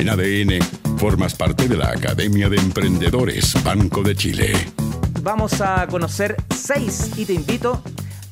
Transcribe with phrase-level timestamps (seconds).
[0.00, 0.62] En ADN,
[0.96, 4.54] formas parte de la Academia de Emprendedores Banco de Chile.
[5.20, 7.82] Vamos a conocer seis y te invito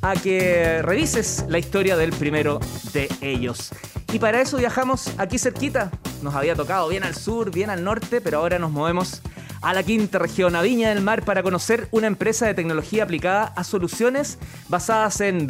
[0.01, 2.58] a que revises la historia del primero
[2.94, 3.69] de ellos.
[4.15, 5.90] Y para eso viajamos aquí cerquita.
[6.22, 9.21] Nos había tocado bien al sur, bien al norte, pero ahora nos movemos
[9.60, 13.44] a la quinta región, a Viña del Mar, para conocer una empresa de tecnología aplicada
[13.44, 14.38] a soluciones
[14.71, 15.46] basadas en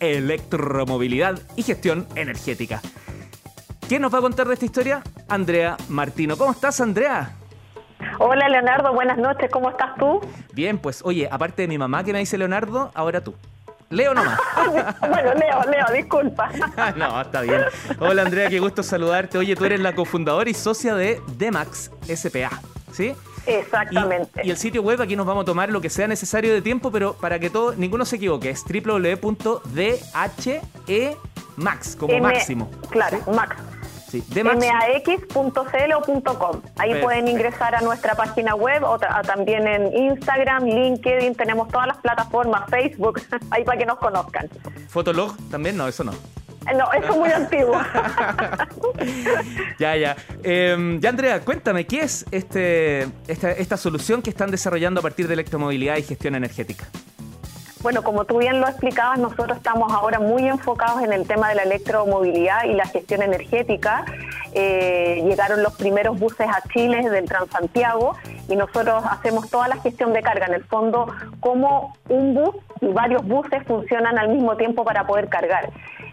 [0.00, 2.80] electromovilidad y gestión energética.
[3.88, 5.02] ¿Quién nos va a contar de esta historia?
[5.30, 6.36] Andrea Martino.
[6.36, 7.30] ¿Cómo estás, Andrea?
[8.18, 8.92] Hola, Leonardo.
[8.92, 9.50] Buenas noches.
[9.50, 10.20] ¿Cómo estás tú?
[10.52, 13.34] Bien, pues oye, aparte de mi mamá que me dice Leonardo, ahora tú.
[13.88, 14.38] Leo nomás.
[15.00, 16.50] bueno, Leo, Leo, disculpa.
[16.96, 17.62] no, está bien.
[17.98, 19.38] Hola Andrea, qué gusto saludarte.
[19.38, 22.60] Oye, tú eres la cofundadora y socia de Demax SPA,
[22.92, 23.14] ¿sí?
[23.46, 24.42] Exactamente.
[24.44, 26.92] Y, el sitio web, aquí nos vamos a tomar lo que sea necesario de tiempo,
[26.92, 29.56] pero para que todo, ninguno se equivoque, es www.dhemax,
[31.96, 32.70] como máximo.
[32.90, 33.56] Claro, max.
[34.08, 35.50] Sí, max.cl.com.
[36.76, 41.98] Ahí pueden ingresar a nuestra página web o también en Instagram, LinkedIn, tenemos todas las
[41.98, 44.48] plataformas, Facebook, ahí para que nos conozcan.
[44.88, 45.76] ¿Fotolog también?
[45.76, 46.12] No, eso no.
[46.74, 47.80] No, eso es muy antiguo.
[49.78, 50.16] ya, ya.
[50.42, 55.28] Em, ya, Andrea, cuéntame, ¿qué es este, esta, esta solución que están desarrollando a partir
[55.28, 56.86] de electromovilidad y gestión energética?
[57.80, 61.54] Bueno, como tú bien lo explicabas, nosotros estamos ahora muy enfocados en el tema de
[61.54, 64.04] la electromovilidad y la gestión energética.
[64.52, 68.16] Eh, llegaron los primeros buses a Chile del Transantiago
[68.48, 70.46] y nosotros hacemos toda la gestión de carga.
[70.46, 71.06] En el fondo,
[71.38, 75.70] cómo un bus y varios buses funcionan al mismo tiempo para poder cargar.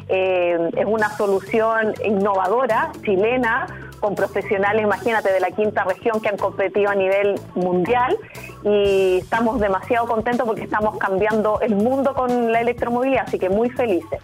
[0.07, 3.65] Eh, es una solución innovadora, chilena,
[4.05, 8.15] con profesionales, imagínate, de la quinta región que han competido a nivel mundial
[8.63, 13.71] y estamos demasiado contentos porque estamos cambiando el mundo con la electromovilidad, así que muy
[13.71, 14.21] felices.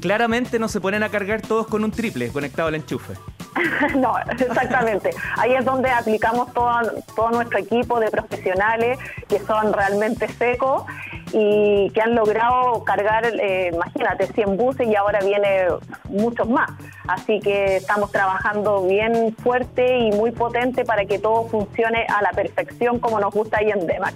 [0.00, 3.14] Claramente no se ponen a cargar todos con un triple conectado al enchufe.
[3.96, 5.10] no, exactamente.
[5.36, 6.72] Ahí es donde aplicamos todo,
[7.14, 10.84] todo nuestro equipo de profesionales que son realmente secos
[11.32, 15.66] y que han logrado cargar, eh, imagínate, 100 buses y ahora viene
[16.08, 16.70] muchos más.
[17.08, 22.30] Así que estamos trabajando bien fuerte y muy potente para que todo funcione a la
[22.30, 24.14] perfección como nos gusta ahí en Demax.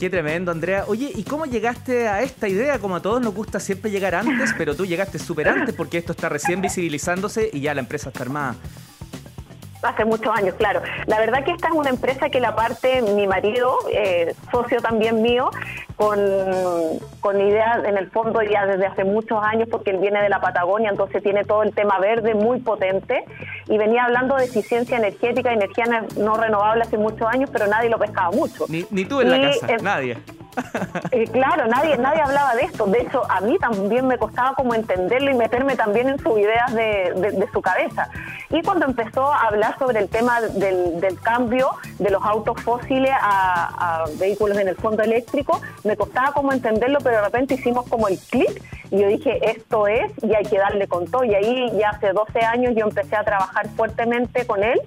[0.00, 0.86] Qué tremendo, Andrea.
[0.88, 2.78] Oye, ¿y cómo llegaste a esta idea?
[2.78, 6.12] Como a todos nos gusta siempre llegar antes, pero tú llegaste súper antes porque esto
[6.12, 8.54] está recién visibilizándose y ya la empresa está armada.
[9.82, 10.80] Hace muchos años, claro.
[11.06, 15.20] La verdad que esta es una empresa que la parte mi marido, eh, socio también
[15.20, 15.50] mío,
[15.96, 16.18] con,
[17.20, 20.40] con ideas en el fondo ya desde hace muchos años, porque él viene de la
[20.40, 23.24] Patagonia, entonces tiene todo el tema verde muy potente,
[23.70, 25.84] y venía hablando de eficiencia energética, energía
[26.16, 28.66] no renovable hace muchos años, pero nadie lo pescaba mucho.
[28.68, 30.18] Ni, ni tú en la casa, nadie.
[31.12, 32.86] Eh, claro, nadie, nadie hablaba de esto.
[32.86, 36.72] De hecho, a mí también me costaba como entenderlo y meterme también en sus ideas
[36.72, 38.08] de, su cabeza.
[38.48, 44.04] Y cuando empezó a hablar sobre el tema del, cambio de los autos fósiles a,
[44.18, 48.18] vehículos en el fondo eléctrico, me costaba como entenderlo, pero de repente hicimos como el
[48.18, 51.24] clic y yo dije, esto es y hay que darle con todo.
[51.24, 54.80] Y ahí ya hace 12 años yo empecé a trabajar fuertemente con él,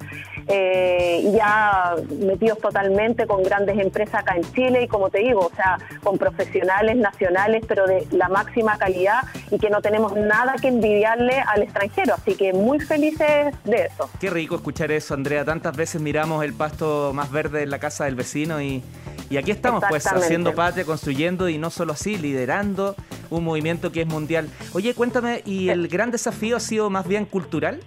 [0.48, 5.56] eh, ya metidos totalmente con grandes empresas acá en Chile y como te digo, o
[5.56, 9.22] sea, con profesionales nacionales, pero de la máxima calidad
[9.52, 12.16] y que no tenemos nada que envidiarle al extranjero.
[12.16, 14.09] Así que muy felices de eso.
[14.20, 15.46] Qué rico escuchar eso, Andrea.
[15.46, 18.84] Tantas veces miramos el pasto más verde en la casa del vecino y,
[19.30, 22.96] y aquí estamos, pues, haciendo patria, construyendo y no solo así, liderando
[23.30, 24.50] un movimiento que es mundial.
[24.74, 27.80] Oye, cuéntame, ¿y el gran desafío ha sido más bien cultural?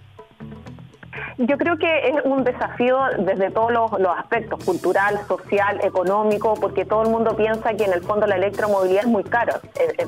[1.39, 7.03] Yo creo que es un desafío desde todos los, aspectos, cultural, social, económico, porque todo
[7.03, 9.61] el mundo piensa que en el fondo la electromovilidad es muy cara.
[9.79, 10.07] Eh, eh,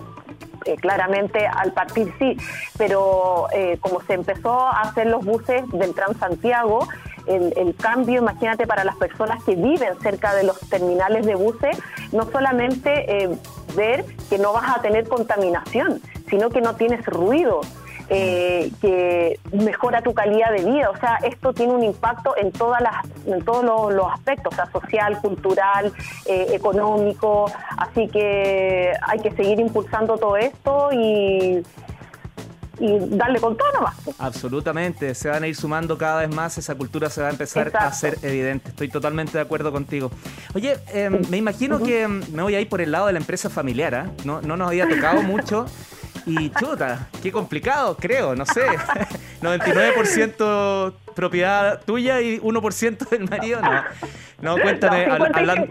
[0.65, 2.37] eh, claramente al partir sí,
[2.77, 3.47] pero
[3.81, 6.87] como se empezó a hacer los buses del Transantiago,
[7.27, 11.79] el, el, cambio, imagínate, para las personas que viven cerca de los terminales de buses,
[12.13, 13.29] no solamente
[13.77, 17.61] ver que no vas a tener contaminación, sino que no tienes ruido.
[18.11, 20.89] Eh, que mejora tu calidad de vida.
[20.89, 22.95] O sea, esto tiene un impacto en, todas las,
[23.27, 25.93] en todos los, aspectos, o sea, social, cultural,
[26.25, 27.53] eh, económico.
[27.77, 31.63] Así que hay que seguir impulsando todo esto y
[32.81, 33.97] y darle con todo nomás.
[34.19, 37.73] Absolutamente, se van a ir sumando cada vez más, esa cultura se va a empezar
[37.75, 38.71] a hacer evidente.
[38.71, 40.11] Estoy totalmente de acuerdo contigo.
[40.55, 43.19] Oye, em, me imagino que em, me voy a ir por el lado de la
[43.19, 45.67] empresa familiar, no, no nos había tocado mucho.
[46.27, 48.67] Y chuta, qué complicado, creo, no sé.
[49.43, 53.83] 99% propiedad tuya y 1% del marido, no.
[54.41, 55.67] No, cuéntame, hablando,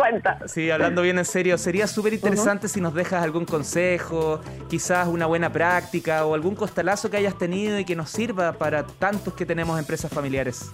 [0.46, 5.26] sí, hablando bien en serio, sería súper interesante si nos dejas algún consejo, quizás una
[5.26, 9.46] buena práctica o algún costalazo que hayas tenido y que nos sirva para tantos que
[9.46, 10.70] tenemos empresas familiares.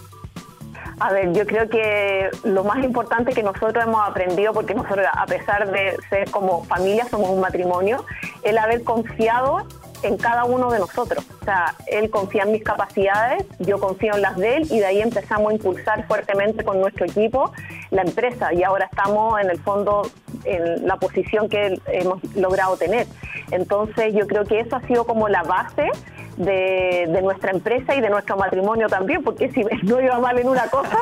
[0.99, 5.25] A ver, yo creo que lo más importante que nosotros hemos aprendido, porque nosotros a
[5.25, 8.05] pesar de ser como familia, somos un matrimonio,
[8.43, 9.65] el haber confiado
[10.03, 11.25] en cada uno de nosotros.
[11.41, 14.85] O sea, él confía en mis capacidades, yo confío en las de él y de
[14.85, 17.51] ahí empezamos a impulsar fuertemente con nuestro equipo
[17.89, 20.09] la empresa y ahora estamos en el fondo
[20.45, 23.07] en la posición que hemos logrado tener.
[23.51, 25.89] Entonces yo creo que eso ha sido como la base
[26.37, 30.67] de, nuestra empresa y de nuestro matrimonio también, porque si no iba mal en una
[30.67, 30.97] cosa,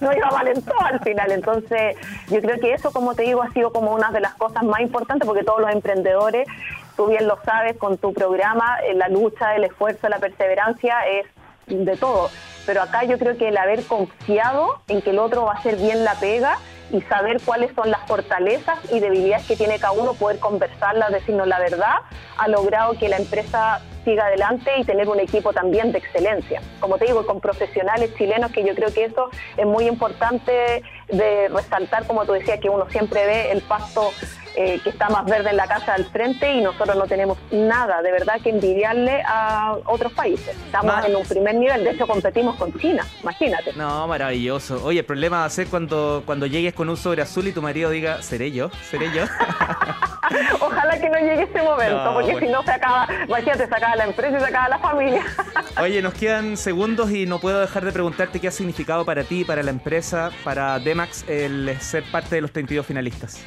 [0.00, 1.30] no iba mal en todo al final.
[1.30, 1.96] Entonces,
[2.28, 4.80] yo creo que eso, como te digo, ha sido como una de las cosas más
[4.80, 6.48] importantes, porque todos los emprendedores,
[6.96, 11.26] tú bien lo sabes, con tu programa, eh, la lucha, el esfuerzo, la perseverancia es
[11.66, 12.30] de todo.
[12.66, 15.76] Pero acá yo creo que el haber confiado en que el otro va a hacer
[15.76, 16.58] bien la pega
[16.92, 21.46] y saber cuáles son las fortalezas y debilidades que tiene cada uno, poder conversarlas, decirnos
[21.46, 21.96] la verdad,
[22.36, 26.62] ha logrado que la empresa siga adelante y tener un equipo también de excelencia.
[26.80, 31.48] Como te digo, con profesionales chilenos, que yo creo que eso es muy importante de
[31.48, 34.10] resaltar, como tú decías, que uno siempre ve el pasto
[34.56, 38.02] eh, que está más verde en la casa del frente y nosotros no tenemos nada
[38.02, 40.56] de verdad que envidiarle a otros países.
[40.56, 43.72] Estamos en un primer nivel, de hecho competimos con China, imagínate.
[43.74, 44.84] No, maravilloso.
[44.84, 47.62] Oye, el problema va a ser cuando, cuando llegues con un sobre azul y tu
[47.62, 48.70] marido diga, ¿seré yo?
[48.82, 49.22] ¿Seré yo?
[50.60, 54.04] Ojalá que no llegue ese momento, porque si no se acaba, imagínate, se acaba la
[54.04, 55.24] empresa y se acaba la familia.
[55.80, 59.44] Oye, nos quedan segundos y no puedo dejar de preguntarte qué ha significado para ti,
[59.44, 63.40] para la empresa, para Demax, el ser parte de los 32 finalistas.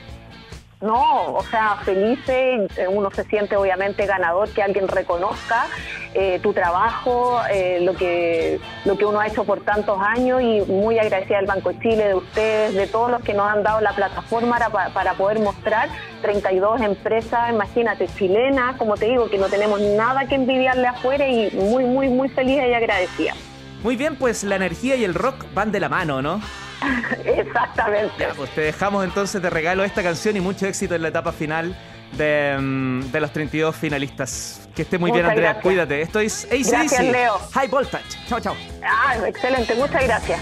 [0.84, 5.68] No, o sea, felices, eh, uno se siente obviamente ganador, que alguien reconozca
[6.14, 10.60] eh, tu trabajo, eh, lo, que, lo que uno ha hecho por tantos años y
[10.70, 13.80] muy agradecida del Banco de Chile, de ustedes, de todos los que nos han dado
[13.80, 15.88] la plataforma para, para poder mostrar
[16.22, 21.50] 32 empresas, imagínate, chilenas, como te digo, que no tenemos nada que envidiarle afuera y
[21.52, 23.36] muy, muy, muy feliz y agradecida.
[23.84, 26.42] Muy bien, pues la energía y el rock van de la mano, ¿no?
[27.26, 28.28] Exactamente.
[28.36, 31.76] pues te dejamos entonces de regalo esta canción y mucho éxito en la etapa final
[32.18, 34.70] de, mm, los 32 finalistas.
[34.76, 35.60] Que esté muy bien, Andrea.
[35.62, 36.02] Cuídate.
[36.02, 37.12] Esto es ACDC.
[37.12, 37.40] Leo.
[37.54, 38.18] High Voltage.
[38.28, 38.56] Chao, chao.
[38.84, 39.76] Ah, excelente.
[39.76, 40.40] Muchas gracias.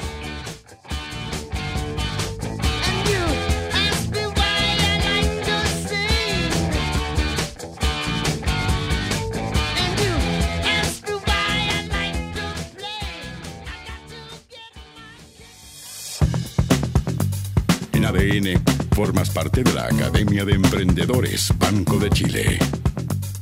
[18.11, 18.61] ADN,
[18.93, 22.59] formas parte de la Academia de Emprendedores Banco de Chile.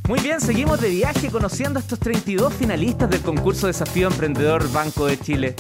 [0.08, 5.08] Muy bien, seguimos de viaje conociendo a estos 32 finalistas del concurso Desafío Emprendedor Banco
[5.08, 5.56] de Chile.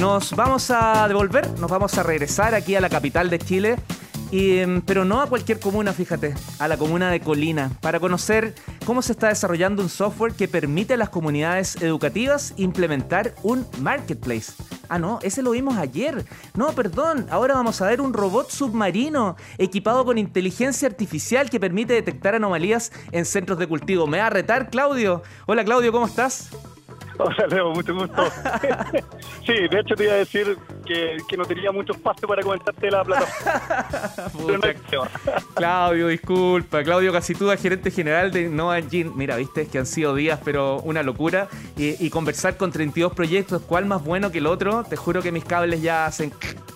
[0.00, 3.76] Nos vamos a devolver, nos vamos a regresar aquí a la capital de Chile
[4.30, 8.54] Em, pero no a cualquier comuna, fíjate, a la comuna de Colina, para conocer
[8.84, 14.52] cómo se está desarrollando un software que permite a las comunidades educativas implementar un marketplace.
[14.90, 16.24] Ah, no, ese lo vimos ayer.
[16.54, 21.94] No, perdón, ahora vamos a ver un robot submarino equipado con inteligencia artificial que permite
[21.94, 24.06] detectar anomalías en centros de cultivo.
[24.06, 25.22] Me va a retar, Claudio.
[25.46, 26.50] Hola, Claudio, ¿cómo estás?
[27.18, 28.22] Hola Leo, mucho gusto.
[29.46, 30.56] sí, de hecho te iba a decir
[30.88, 34.60] que, no tenía mucho espacio para comentarte la plataforma.
[35.54, 36.82] Claudio, disculpa.
[36.82, 39.12] Claudio Casituda, gerente general de Nova Engine.
[39.14, 41.48] Mira, viste, es que han sido días, pero una locura.
[41.76, 44.84] Y, conversar con 32 proyectos, ¿cuál más bueno que el otro?
[44.84, 46.32] Te juro que mis cables ya hacen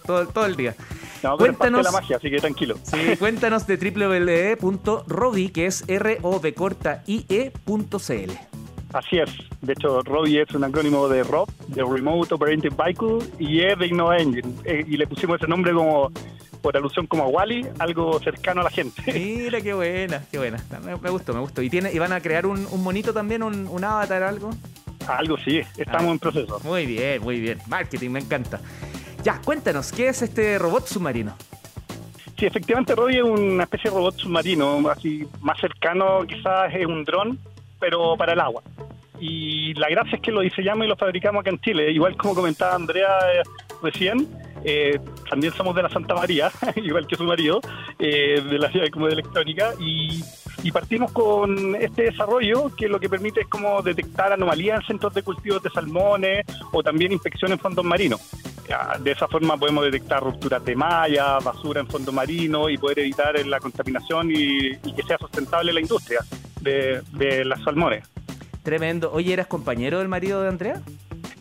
[0.06, 0.74] todo, todo el día.
[1.22, 2.76] No, cuéntanos, la magia, así que tranquilo.
[2.82, 8.51] Sí, cuéntanos de www.robi, que es r o b corta i e.cl.
[8.92, 9.30] Así es.
[9.60, 13.86] De hecho, ROBI es un acrónimo de ROB, de Remote Operating Vehicle, y es de
[13.86, 14.54] Innova Engine.
[14.64, 16.10] Eh, y le pusimos ese nombre como
[16.60, 19.12] por alusión como a Wally, algo cercano a la gente.
[19.12, 20.58] Mira, qué buena, qué buena.
[20.84, 21.60] Me, gustó, me gustó.
[21.60, 24.50] ¿Y, tiene, y van a crear un, monito también, un, avatar, algo?
[25.08, 26.60] Algo sí, estamos ah, en proceso.
[26.62, 27.58] Muy bien, muy bien.
[27.66, 28.60] Marketing, me encanta.
[29.24, 31.36] Ya, cuéntanos, ¿qué es este robot submarino?
[32.38, 37.04] Sí, efectivamente, Robbie es una especie de robot submarino, así más cercano quizás es un
[37.04, 37.38] dron,
[37.82, 38.62] pero para el agua
[39.22, 41.92] y la gracia es que lo diseñamos y lo fabricamos acá en Chile.
[41.92, 43.42] Igual como comentaba Andrea eh,
[43.80, 44.28] recién,
[44.64, 44.98] eh,
[45.30, 47.60] también somos de la Santa María, igual que su marido,
[48.00, 50.22] eh, de la ciudad como de electrónica, y,
[50.72, 55.22] partimos con este desarrollo que lo que permite es como detectar anomalías en centros de
[55.22, 58.20] cultivos de salmones o también inspección en fondos marinos.
[59.00, 63.44] De esa forma podemos detectar rupturas de malla, basura en fondo marino y poder evitar
[63.44, 66.20] la contaminación y, que sea sustentable la industria
[66.62, 68.08] de, de las salmones.
[68.62, 69.10] Tremendo.
[69.12, 70.82] Oye, ¿eras compañero del marido de Andrea?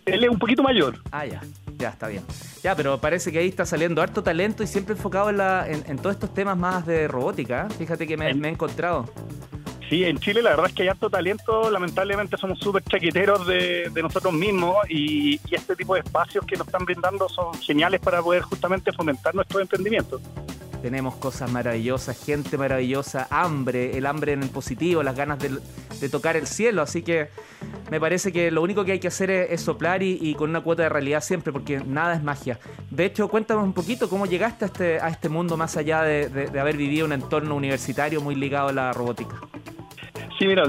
[0.05, 0.97] Él es un poquito mayor.
[1.11, 1.41] Ah, ya.
[1.77, 2.23] Ya, está bien.
[2.63, 6.33] Ya, pero parece que ahí está saliendo harto talento y siempre enfocado en, todos estos
[6.33, 7.67] temas más de robótica.
[7.77, 9.09] Fíjate que me, he encontrado.
[9.89, 13.89] Sí, en Chile la verdad es que hay harto talento, lamentablemente somos súper chaqueteros de,
[13.91, 17.99] de, nosotros mismos y, y, este tipo de espacios que nos están brindando son geniales
[17.99, 20.21] para poder justamente fomentar nuestros emprendimientos.
[20.81, 25.59] Tenemos cosas maravillosas, gente maravillosa, hambre, el hambre en el positivo, las ganas de,
[25.99, 27.29] de tocar el cielo, así que
[27.91, 30.83] me parece que lo único que hay que hacer es, soplar y, con una cuota
[30.83, 32.57] de realidad siempre, porque nada es magia.
[32.89, 36.29] De hecho, cuéntame un poquito cómo llegaste a este, a este mundo más allá de,
[36.29, 39.35] de, de haber vivido un entorno universitario muy ligado a la robótica.
[40.39, 40.63] Sí, mira,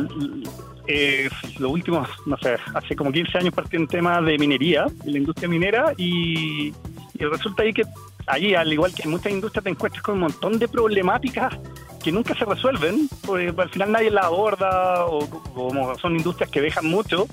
[0.89, 1.29] eh,
[1.59, 5.19] lo último, no sé, hace como 15 años partí en tema de minería, en la
[5.19, 6.73] industria minera, y
[7.19, 7.85] resulta ahí que
[8.27, 11.59] allí, al igual que en muchas industrias, te encuentras con un montón de problemáticas
[12.03, 16.61] que nunca se resuelven, porque al final nadie las aborda, o como son industrias que
[16.61, 17.27] dejan mucho,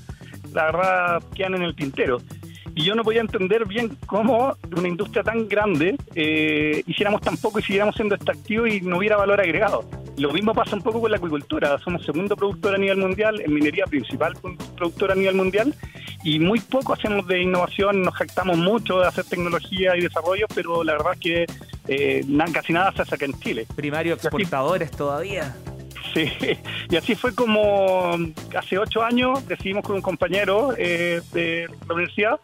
[0.53, 2.19] la verdad quedan en el tintero.
[2.75, 7.60] Y yo no podía entender bien cómo una industria tan grande eh, hiciéramos tan poco
[7.60, 9.84] y siguiéramos siendo extractivos y no hubiera valor agregado.
[10.17, 11.77] Lo mismo pasa un poco con la acuicultura.
[11.79, 14.34] Somos segundo productor a nivel mundial, en minería principal
[14.75, 15.74] productor a nivel mundial,
[16.23, 20.83] y muy poco hacemos de innovación, nos jactamos mucho de hacer tecnología y desarrollo, pero
[20.83, 21.45] la verdad es que
[21.88, 23.67] eh, casi nada se hace acá en Chile.
[23.75, 25.55] Primario exportadores todavía.
[26.13, 26.31] Sí,
[26.89, 28.17] y así fue como
[28.57, 32.39] hace ocho años decidimos con un compañero eh, de la universidad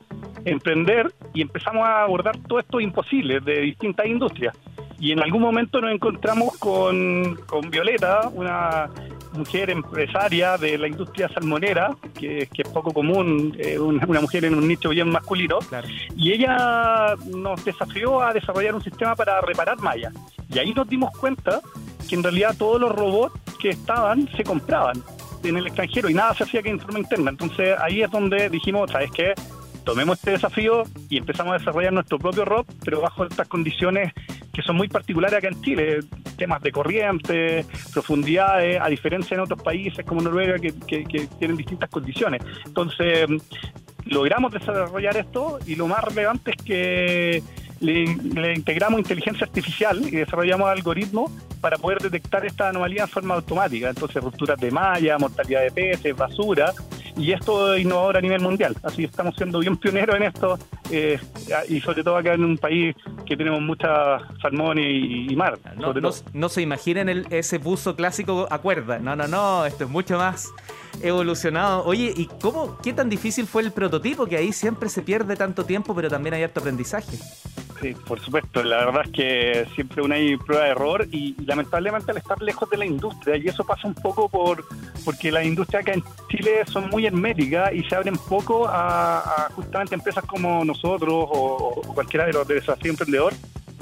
[0.46, 4.56] emprender y empezamos a abordar todo esto imposible de distintas industrias.
[5.00, 8.90] Y en algún momento nos encontramos con, con Violeta, una
[9.34, 14.46] mujer empresaria de la industria salmonera, que, que es poco común, eh, una, una, mujer
[14.46, 15.88] en un nicho bien masculino, claro.
[16.16, 20.14] y ella nos desafió a desarrollar un sistema para reparar mallas.
[20.50, 21.60] Y ahí nos dimos cuenta
[22.08, 25.04] que en realidad todos los robots que estaban se compraban
[25.44, 27.32] en el extranjero y nada se hacía que en forma interna.
[27.32, 29.34] Entonces ahí es donde dijimos, ¿sabes qué?
[29.84, 34.12] Tomemos este desafío y empezamos a desarrollar nuestro propio robot, pero bajo estas condiciones
[34.56, 36.00] que son muy particulares acá en Chile,
[36.38, 41.58] temas de corriente, profundidades, a diferencia en otros países como Noruega que, que, que tienen
[41.58, 42.42] distintas condiciones.
[42.66, 43.28] Entonces,
[44.06, 47.44] logramos desarrollar esto y lo más relevante es que
[47.82, 53.36] le, le, integramos inteligencia artificial y desarrollamos algoritmos para poder detectar esta anomalía en forma
[53.36, 53.90] automática.
[53.90, 56.72] Entonces, rupturas de malla, mortalidad de peces, basura,
[57.18, 58.76] y esto es innovador a nivel mundial.
[58.84, 60.58] Así que estamos siendo bien pioneros en esto,
[60.92, 61.20] eh,
[61.70, 62.96] y sobre todo acá en un país
[63.26, 65.58] que tenemos mucha salmón y, y mar.
[65.78, 69.00] No, no, no, se imaginen el, ese buzo clásico a cuerda.
[69.00, 70.52] No, no, no, esto es mucho más
[71.02, 71.84] evolucionado.
[71.86, 74.26] Oye, ¿y cómo, qué tan difícil fue el prototipo?
[74.26, 77.18] Que ahí siempre se pierde tanto tiempo, pero también hay harto aprendizaje.
[77.82, 78.64] Sí, por supuesto.
[78.64, 82.70] La verdad es que siempre una hay prueba de error y, lamentablemente al estar lejos
[82.70, 84.66] de la industria, y eso pasa un poco por
[85.04, 89.96] porque las industrias acá en Chile son muy herméticas y se abren poco a, justamente
[89.96, 93.34] empresas como nosotros o, o cualquiera de los de desafío emprendedor,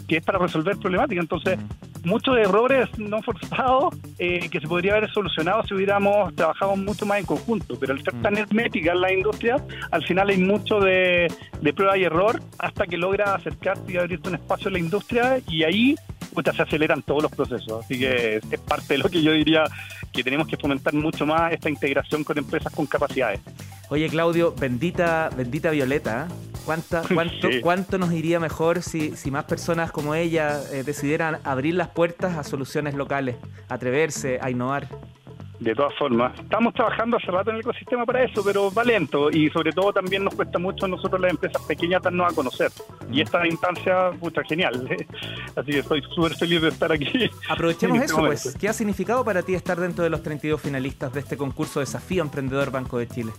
[0.07, 1.23] que es para resolver problemáticas.
[1.23, 1.59] Entonces,
[2.03, 7.19] muchos errores no forzados eh, que se podría haber solucionado si hubiéramos trabajado mucho más
[7.19, 11.31] en conjunto, pero al ser tan hermética en la industria, al final hay mucho de,
[11.61, 15.39] de prueba y error hasta que logra acercarte y abrirte un espacio en la industria
[15.47, 15.95] y ahí
[16.33, 17.85] puta, se aceleran todos los procesos.
[17.85, 19.63] Así que es parte de lo que yo diría
[20.11, 23.39] que tenemos que fomentar mucho más esta integración con empresas con capacidades.
[23.89, 26.27] Oye, Claudio, bendita, bendita Violeta.
[26.29, 26.33] ¿eh?
[26.65, 27.61] ¿Cuánta, cuánto, sí.
[27.61, 32.37] ¿Cuánto nos iría mejor si, si más personas como ella eh, decidieran abrir las puertas
[32.37, 33.35] a soluciones locales,
[33.69, 34.87] atreverse a innovar?
[35.63, 39.31] De todas formas, estamos trabajando hace rato en el ecosistema para eso, pero va lento
[39.31, 42.69] y sobre todo también nos cuesta mucho a nosotros las empresas pequeñas darnos a conocer.
[43.09, 44.85] Y esta instancia, pucha, genial.
[45.55, 47.29] Así que estoy súper feliz de estar aquí.
[47.49, 48.41] Aprovechemos este eso, momento.
[48.43, 48.57] pues.
[48.57, 52.23] ¿Qué ha significado para ti estar dentro de los 32 finalistas de este concurso Desafío
[52.23, 53.31] Emprendedor Banco de Chile?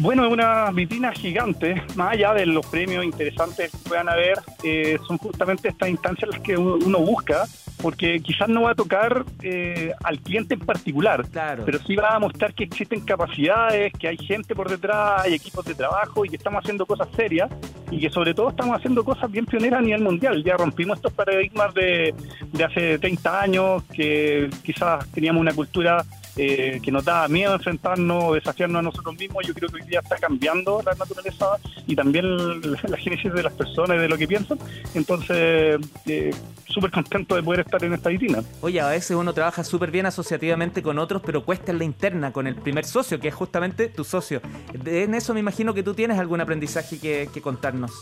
[0.00, 4.96] Bueno, es una vitrina gigante, más allá de los premios interesantes que puedan haber, eh,
[5.08, 7.46] son justamente estas instancias las que uno busca,
[7.82, 11.64] porque quizás no va a tocar eh, al cliente en particular, claro.
[11.66, 15.64] pero sí va a mostrar que existen capacidades, que hay gente por detrás, hay equipos
[15.64, 17.50] de trabajo y que estamos haciendo cosas serias
[17.90, 20.44] y que sobre todo estamos haciendo cosas bien pioneras a nivel mundial.
[20.44, 22.14] Ya rompimos estos paradigmas de,
[22.52, 26.04] de hace 30 años, que quizás teníamos una cultura
[26.38, 29.44] eh, que nos da miedo enfrentarnos, desafiarnos a nosotros mismos.
[29.46, 33.42] Yo creo que hoy día está cambiando la naturaleza y también la, la génesis de
[33.42, 34.58] las personas y de lo que piensan.
[34.94, 36.30] Entonces, eh,
[36.66, 38.42] súper contento de poder estar en esta vitrina.
[38.60, 42.32] Oye, a veces uno trabaja súper bien asociativamente con otros, pero cuesta en la interna
[42.32, 44.40] con el primer socio, que es justamente tu socio.
[44.84, 47.98] En eso me imagino que tú tienes algún aprendizaje que, que contarnos.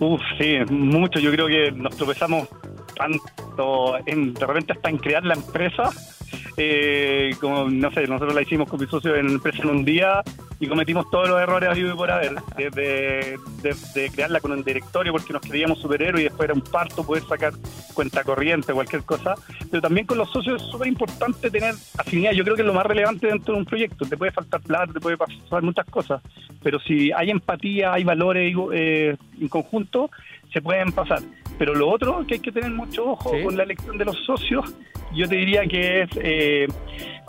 [0.00, 1.20] Uf, sí, mucho.
[1.20, 2.48] Yo creo que nos tropezamos
[2.96, 5.90] tanto en, de repente hasta en crear la empresa
[6.62, 10.22] eh, como no sé, nosotros la hicimos con mi socio en empresa en un día
[10.58, 13.38] y cometimos todos los errores a por haber, desde
[13.94, 17.22] de, crearla con un directorio porque nos creíamos superhéroes y después era un parto poder
[17.22, 17.54] sacar
[17.94, 19.36] cuenta corriente, cualquier cosa,
[19.70, 22.74] pero también con los socios es súper importante tener afinidad, yo creo que es lo
[22.74, 26.20] más relevante dentro de un proyecto, te puede faltar plata, te puede pasar muchas cosas,
[26.62, 30.10] pero si hay empatía, hay valores eh, en conjunto,
[30.52, 31.20] se pueden pasar.
[31.58, 34.74] Pero lo otro que hay que tener mucho ojo con la elección de los socios,
[35.14, 36.66] yo te diría que es eh,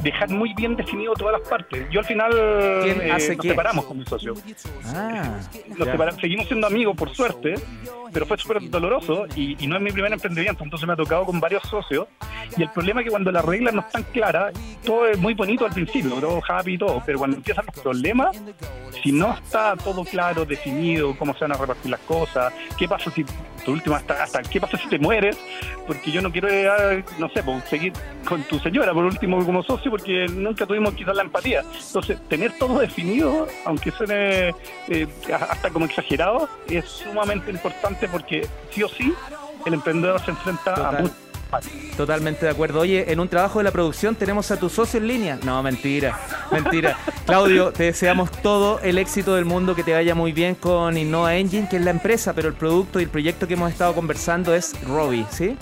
[0.03, 1.87] dejar muy bien definido todas las partes.
[1.91, 4.33] Yo al final eh, nos separamos con mi socio.
[4.85, 5.39] Ah,
[6.19, 7.55] seguimos siendo amigos, por suerte,
[8.11, 11.39] pero fue súper doloroso y, no es mi primer emprendimiento, entonces me ha tocado con
[11.39, 12.07] varios socios.
[12.57, 15.65] Y el problema es que cuando las reglas no están claras, todo es muy bonito
[15.65, 18.37] al principio, todo happy y todo, pero cuando empiezan los problemas,
[19.01, 23.09] si no está todo claro, definido, cómo se van a repartir las cosas, qué pasa
[23.11, 23.25] si
[23.63, 25.37] tu última hasta, hasta qué pasa si te mueres,
[25.87, 26.49] porque yo no quiero,
[27.19, 27.93] no sé, pues, seguir
[28.27, 31.63] con tu señora por último como socio, porque nunca tuvimos quizás la empatía.
[31.87, 34.53] Entonces, tener todo definido, aunque suene
[34.89, 39.13] eh, hasta como exagerado, es sumamente importante porque sí o sí
[39.65, 41.17] el emprendedor se enfrenta a muchos
[41.97, 42.79] Totalmente de acuerdo.
[42.79, 45.39] Oye, en un trabajo de la producción tenemos a tu socio en línea.
[45.43, 46.17] No, mentira,
[46.49, 46.97] mentira.
[47.25, 51.35] Claudio, te deseamos todo el éxito del mundo, que te vaya muy bien con Innova
[51.35, 54.55] Engine, que es la empresa, pero el producto y el proyecto que hemos estado conversando
[54.55, 55.57] es Robi, ¿sí?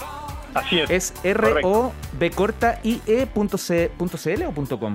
[0.53, 0.89] Así es.
[0.89, 4.93] Es R-O-B corta I-E.cl o .com.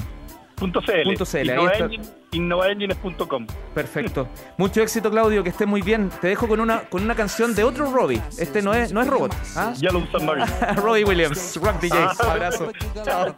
[0.56, 2.00] .cl.
[2.32, 3.46] Innovaengines.com.
[3.75, 4.28] Perfecto.
[4.56, 6.11] Mucho éxito, Claudio, que esté muy bien.
[6.20, 8.20] Te dejo con una con una canción de otro Robbie.
[8.38, 9.34] Este no es, no es robot.
[9.56, 9.73] ¿ah?
[9.76, 10.26] Ya lo usan
[10.76, 11.99] Robbie Williams, Rock DJ.
[11.99, 12.14] Ah.
[12.32, 12.73] Abrazo.
[13.04, 13.34] Chao.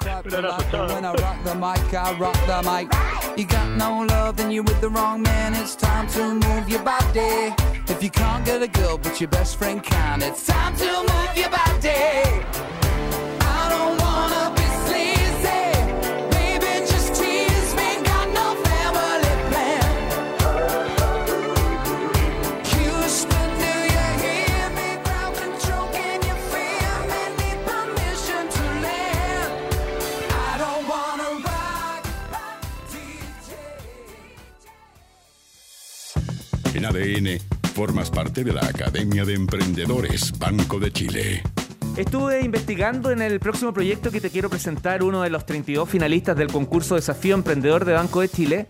[3.36, 5.52] You got no love, then you're with the wrong man.
[5.54, 7.54] It's time to move your body.
[7.86, 11.36] If you can't get a girl, but your best friend can, it's time to move
[11.36, 12.75] your body.
[36.86, 37.40] ADN,
[37.74, 41.42] formas parte de la Academia de Emprendedores Banco de Chile.
[41.96, 46.36] Estuve investigando en el próximo proyecto que te quiero presentar, uno de los 32 finalistas
[46.36, 48.66] del concurso Desafío Emprendedor de Banco de Chile.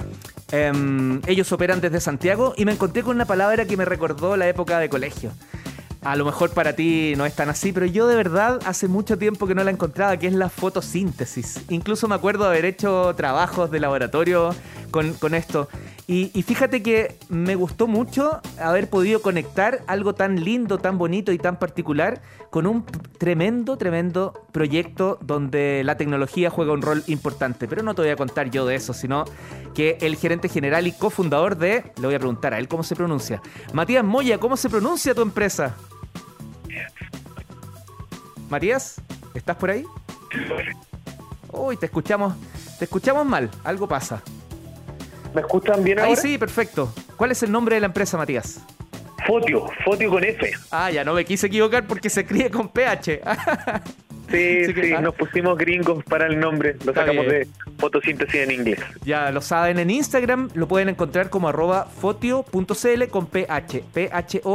[0.50, 4.48] Em, ellos operan desde Santiago y me encontré con una palabra que me recordó la
[4.48, 5.33] época de colegio.
[6.02, 9.18] A lo mejor para ti no es tan así, pero yo de verdad hace mucho
[9.18, 11.64] tiempo que no la encontraba, que es la fotosíntesis.
[11.68, 14.55] Incluso me acuerdo de haber hecho trabajos de laboratorio
[14.90, 15.68] con, con esto.
[16.09, 21.38] Y, fíjate que me gustó mucho haber podido conectar algo tan lindo, tan bonito y
[21.38, 22.85] tan particular con un
[23.19, 27.66] tremendo, tremendo proyecto donde la tecnología juega un rol importante.
[27.66, 29.25] Pero no te voy a contar yo de eso, sino
[29.75, 32.95] que el gerente general y cofundador de, le voy a preguntar a él cómo se
[32.95, 33.42] pronuncia.
[33.73, 35.75] Matías Moya, ¿cómo se pronuncia tu empresa?
[38.49, 39.03] Matías,
[39.35, 39.85] ¿estás por ahí?
[41.51, 42.35] Uy, te escuchamos,
[42.79, 44.23] te escuchamos mal, algo pasa.
[45.37, 46.11] ¿Me escuchan bien ahora?
[46.11, 46.90] Ahí sí, perfecto.
[47.14, 48.64] ¿Cuál es el nombre de la empresa, Matías?
[49.27, 50.51] Fotio, Fotio con F.
[50.70, 53.20] Ah, ya no me quise equivocar porque se críe con PH.
[54.29, 55.01] Sí, sí, ah.
[55.01, 57.46] nos pusimos gringos para el nombre, lo sacamos de
[57.79, 58.81] fotosíntesis en inglés.
[59.05, 64.49] Ya lo saben, en Instagram lo pueden encontrar como arroba fotio.cl con PH, P-H-O-T-I-O.cl.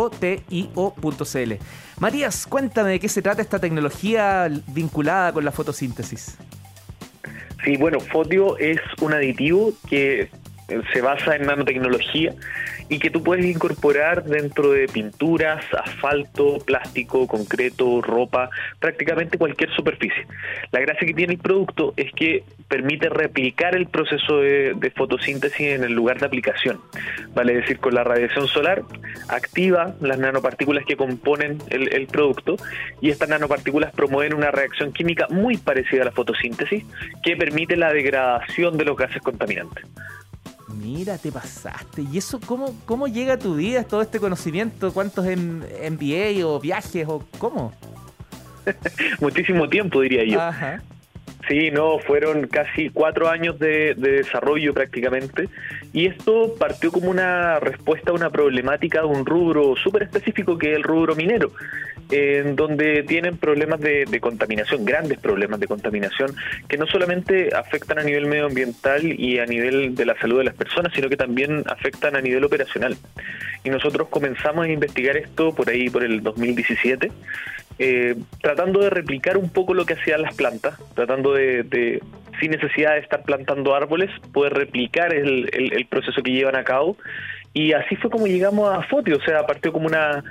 [2.02, 6.38] Matías, cuéntame de qué se trata esta tecnología vinculada con la fotosíntesis.
[7.64, 10.30] Sí, bueno, Fotio es un aditivo que
[10.94, 12.34] se basa en nanotecnología
[12.92, 20.28] y que tú puedes incorporar dentro de pinturas, asfalto, plástico, concreto, ropa, prácticamente cualquier superficie.
[20.74, 25.86] La gracia que tiene el producto es que permite replicar el proceso de, fotosíntesis en
[25.86, 26.82] el lugar de aplicación.
[27.34, 28.84] Vale decir, con la radiación solar
[29.30, 32.58] activa las nanopartículas que componen el, producto
[33.00, 36.84] y estas nanopartículas promueven una reacción química muy parecida a la fotosíntesis
[37.24, 39.86] que permite la degradación de los gases contaminantes.
[40.78, 42.04] Mira, te pasaste.
[42.12, 44.92] ¿Y eso cómo, cómo llega a tu vida todo este conocimiento?
[44.94, 47.74] ¿Cuántos MBA o viajes o cómo?
[49.20, 50.42] Muchísimo tiempo, diría yo.
[50.42, 50.82] Ajá.
[51.48, 55.50] Sí, no, fueron casi cuatro años de, desarrollo prácticamente
[55.92, 60.72] y esto partió como una respuesta a una problemática de un rubro súper específico que
[60.72, 61.52] es el rubro minero,
[62.12, 66.36] en donde tienen problemas de, contaminación, grandes problemas de contaminación
[66.68, 70.56] que no solamente afectan a nivel medioambiental y a nivel de la salud de las
[70.56, 72.98] personas, sino que también afectan a nivel operacional.
[73.64, 77.12] Y nosotros comenzamos a investigar esto por ahí, por el 2017
[77.84, 82.00] eh, tratando de replicar un poco lo que hacían las plantas, tratando de,
[82.40, 86.96] sin necesidad de estar plantando árboles, poder replicar el, el, proceso que llevan a cabo.
[87.54, 90.24] Y así fue como llegamos a Foti, o sea, partió como una,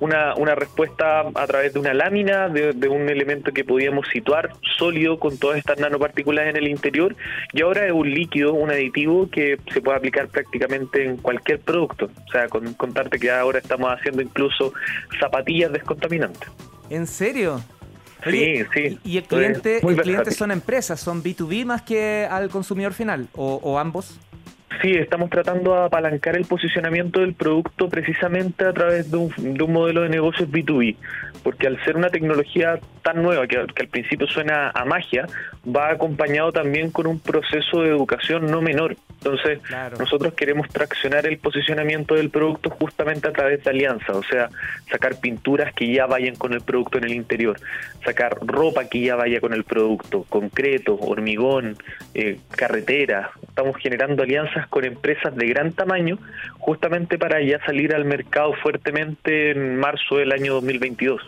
[0.00, 5.18] una, una respuesta a través de una lámina, de, un elemento que podíamos situar sólido
[5.18, 7.16] con todas estas nanopartículas en el interior
[7.52, 12.10] y ahora es un líquido, un aditivo que se puede aplicar prácticamente en cualquier producto.
[12.26, 14.72] O sea, con, contarte que ahora estamos haciendo incluso
[15.18, 16.50] zapatillas descontaminantes.
[16.90, 17.60] ¿En serio?
[18.24, 18.98] sí, sí.
[19.04, 23.60] ¿Y el cliente, el cliente son empresas, son B2B más que al consumidor final o,
[23.62, 24.18] o ambos?
[24.82, 29.62] Sí, estamos tratando de apalancar el posicionamiento del producto precisamente a través de un, de
[29.62, 30.96] un modelo de negocios B2B,
[31.42, 35.26] porque al ser una tecnología tan nueva que, al principio suena a magia,
[35.64, 38.96] va acompañado también con un proceso de educación no menor.
[39.18, 39.60] Entonces,
[39.98, 44.50] nosotros queremos traccionar el posicionamiento del producto justamente a través de alianzas, o sea,
[44.90, 47.56] sacar pinturas que ya vayan con el producto en el interior,
[48.04, 51.76] sacar ropa que ya vaya con el producto, concreto, hormigón,
[52.14, 53.30] eh, carretera.
[53.48, 56.18] Estamos generando alianzas con empresas de gran tamaño
[56.58, 61.20] justamente para ya salir al mercado fuertemente en marzo del año 2022.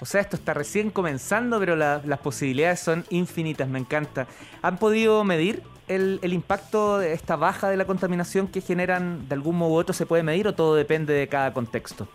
[0.00, 4.26] O sea, esto está recién comenzando, pero las posibilidades son infinitas, me encanta.
[4.60, 9.34] ¿Han podido medir el, el, impacto de esta baja de la contaminación que generan de
[9.36, 9.92] algún modo u otro?
[9.92, 12.08] ¿Se puede medir o todo depende de cada contexto?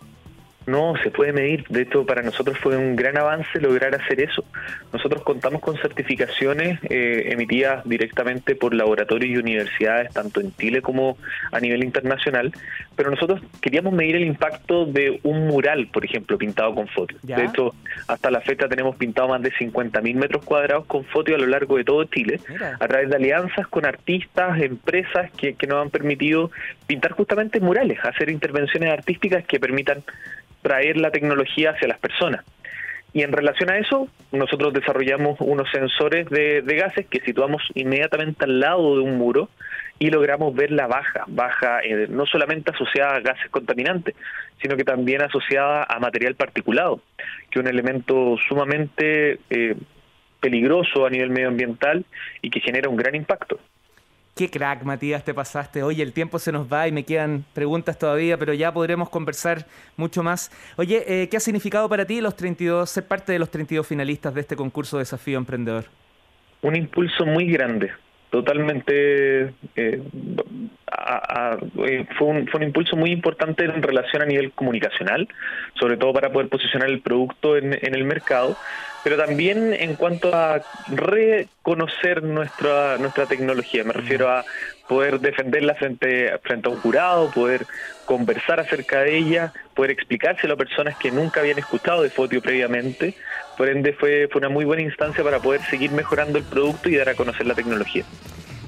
[0.68, 1.64] No, se puede medir.
[1.70, 4.44] De hecho, para nosotros fue un gran avance lograr hacer eso.
[4.92, 11.16] Nosotros contamos con certificaciones eh, emitidas directamente por laboratorios y universidades, tanto en Chile como
[11.52, 12.52] a nivel internacional,
[12.96, 17.16] pero nosotros queríamos medir el impacto de un mural, por ejemplo, pintado con fotos.
[17.22, 17.74] De hecho,
[18.06, 21.78] hasta la fecha tenemos pintado más de 50.000 metros cuadrados con fotos a lo largo
[21.78, 22.40] de todo Chile,
[22.78, 26.50] a través de alianzas con artistas, empresas que, que nos han permitido
[26.86, 30.04] pintar justamente murales, hacer intervenciones artísticas que permitan
[30.62, 32.44] traer la tecnología hacia las personas.
[33.12, 38.60] Y en relación a eso, nosotros desarrollamos unos sensores de, gases que situamos inmediatamente al
[38.60, 39.48] lado de un muro
[39.98, 44.14] y logramos ver la baja, baja eh, no solamente asociada a gases contaminantes,
[44.62, 47.00] sino que también asociada a material particulado,
[47.50, 49.74] que es un elemento sumamente eh,
[50.40, 52.04] peligroso a nivel medioambiental
[52.42, 53.58] y que genera un gran impacto.
[54.38, 55.82] Qué crack, Matías, te pasaste.
[55.82, 59.66] Oye, el tiempo se nos va y me quedan preguntas todavía, pero ya podremos conversar
[59.96, 60.52] mucho más.
[60.76, 64.32] Oye, eh, ¿qué ha significado para ti los 32, ser parte de los 32 finalistas
[64.32, 65.86] de este concurso Desafío Emprendedor?
[66.62, 67.90] Un impulso muy grande,
[68.30, 70.02] totalmente eh,
[71.86, 75.28] eh, fue, un, fue un impulso muy importante en relación a nivel comunicacional,
[75.78, 78.56] sobre todo para poder posicionar el producto en, en el mercado,
[79.04, 83.84] pero también en cuanto a reconocer nuestra nuestra tecnología.
[83.84, 84.44] Me refiero a
[84.88, 87.66] poder defenderla frente, frente a un jurado, poder
[88.06, 93.14] conversar acerca de ella, poder explicárselo a personas que nunca habían escuchado de Fotio previamente.
[93.56, 96.96] Por ende, fue, fue una muy buena instancia para poder seguir mejorando el producto y
[96.96, 98.04] dar a conocer la tecnología.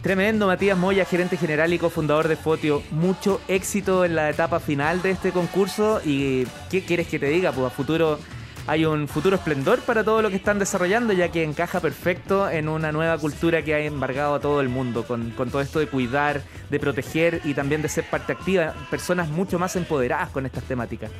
[0.03, 2.83] Tremendo, Matías Moya, gerente general y cofundador de Fotio.
[2.91, 6.01] Mucho éxito en la etapa final de este concurso.
[6.03, 7.53] ¿Y qué quieres que te diga?
[7.53, 8.19] Pues a futuro
[8.67, 12.69] hay un futuro esplendor para todo lo que están desarrollando, ya que encaja perfecto en
[12.69, 16.43] una nueva cultura que ha embargado a todo el mundo, con, todo esto de cuidar,
[16.71, 21.11] de proteger y también de ser parte activa, personas mucho más empoderadas con estas temáticas.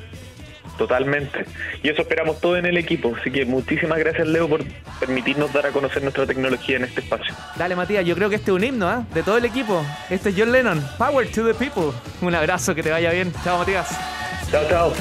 [0.81, 1.45] Totalmente.
[1.83, 3.15] Y eso esperamos todo en el equipo.
[3.15, 4.63] Así que muchísimas gracias, Leo, por
[4.99, 7.35] permitirnos dar a conocer nuestra tecnología en este espacio.
[7.55, 9.03] Dale, Matías, yo creo que este es un himno ¿eh?
[9.13, 9.85] de todo el equipo.
[10.09, 10.83] Este es John Lennon.
[10.97, 11.95] Power to the people.
[12.21, 13.31] Un abrazo, que te vaya bien.
[13.43, 13.95] Chao, Matías.
[14.49, 14.93] Chao, chao.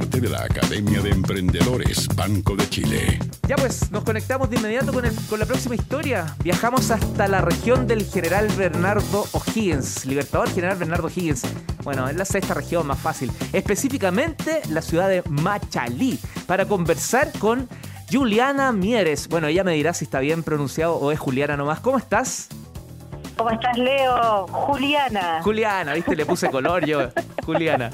[0.00, 3.18] Parte de la Academia de Emprendedores Banco de Chile.
[3.46, 6.34] Ya pues, nos conectamos de inmediato con, con la próxima historia.
[6.42, 11.42] Viajamos hasta la región del general Bernardo O'Higgins, Libertador General Bernardo O'Higgins.
[11.82, 13.30] Bueno, es la sexta región más fácil.
[13.52, 17.68] Específicamente la ciudad de Machalí, para conversar con
[18.10, 19.28] Juliana Mieres.
[19.28, 21.80] Bueno, ella me dirá si está bien pronunciado o es Juliana nomás.
[21.80, 22.48] ¿Cómo estás?
[23.36, 24.46] ¿Cómo estás, Leo?
[24.46, 25.40] Juliana.
[25.42, 27.10] Juliana, viste, le puse color yo.
[27.44, 27.90] Juliana.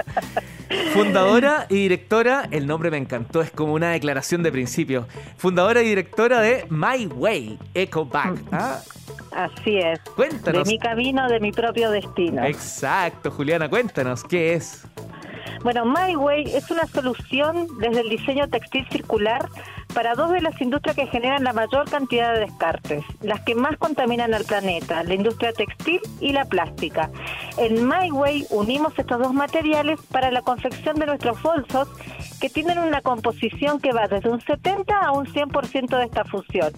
[0.92, 5.06] Fundadora y directora, el nombre me encantó, es como una declaración de principio.
[5.36, 8.38] Fundadora y directora de My Way, Eco Back.
[8.52, 8.80] ¿ah?
[9.32, 10.00] Así es.
[10.14, 10.64] Cuéntanos.
[10.64, 12.44] De mi camino, de mi propio destino.
[12.44, 14.86] Exacto, Juliana, cuéntanos, ¿qué es?
[15.62, 19.48] Bueno, My Way es una solución desde el diseño textil circular
[19.96, 23.78] para dos de las industrias que generan la mayor cantidad de descartes, las que más
[23.78, 27.10] contaminan al planeta, la industria textil y la plástica.
[27.56, 31.88] En MyWay unimos estos dos materiales para la confección de nuestros bolsos
[32.42, 36.74] que tienen una composición que va desde un 70 a un 100% de esta fusión.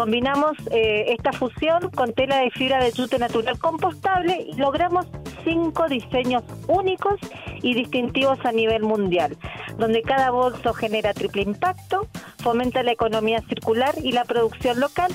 [0.00, 5.04] Combinamos eh, esta fusión con tela de fibra de yute natural compostable y logramos
[5.44, 7.20] cinco diseños únicos
[7.60, 9.36] y distintivos a nivel mundial,
[9.76, 12.08] donde cada bolso genera triple impacto,
[12.38, 15.12] fomenta la economía circular y la producción local,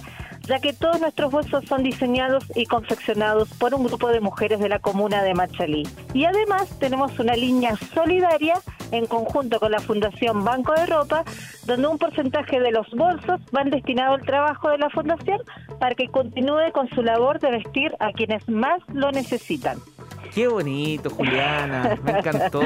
[0.48, 4.70] ya que todos nuestros bolsos son diseñados y confeccionados por un grupo de mujeres de
[4.70, 5.88] la comuna de Machalí.
[6.14, 11.24] Y además tenemos una línea solidaria en conjunto con la Fundación Banco de Ropa,
[11.66, 15.42] donde un porcentaje de los bolsos van destinado al trabajo de la Fundación
[15.80, 19.78] para que continúe con su labor de vestir a quienes más lo necesitan.
[20.36, 22.62] Qué bonito, Juliana, me encantó.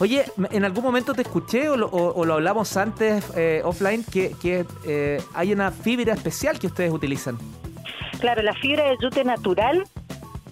[0.00, 4.34] Oye, en algún momento te escuché o lo, hablamos antes eh, offline que,
[4.84, 7.38] eh, hay una fibra especial que ustedes utilizan.
[8.18, 9.84] Claro, la fibra de yute natural.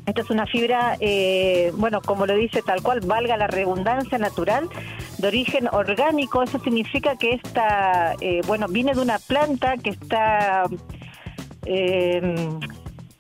[0.07, 4.69] Esta es una fibra, eh, bueno, como lo dice tal cual, valga la redundancia natural,
[5.19, 6.41] de origen orgánico.
[6.45, 8.15] Eso significa que esta,
[8.47, 10.67] bueno, viene de una planta que está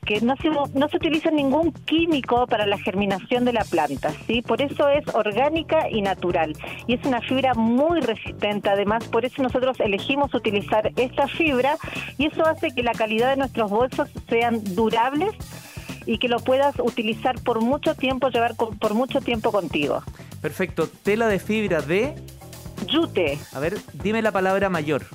[0.04, 4.42] que no se, no se utiliza ningún químico para la germinación de la planta, ¿sí?
[4.42, 6.54] Por eso es orgánica y natural.
[6.86, 11.76] Y es una fibra muy resistente, además, por eso nosotros elegimos utilizar esta fibra
[12.18, 15.32] y eso hace que la calidad de nuestros bolsos sean durables
[16.06, 20.02] y que lo puedas utilizar por mucho tiempo, llevar por mucho tiempo contigo.
[20.40, 20.88] Perfecto.
[20.88, 22.14] Tela de fibra de...
[22.86, 23.38] Yute.
[23.52, 25.06] A ver, dime la palabra mayor.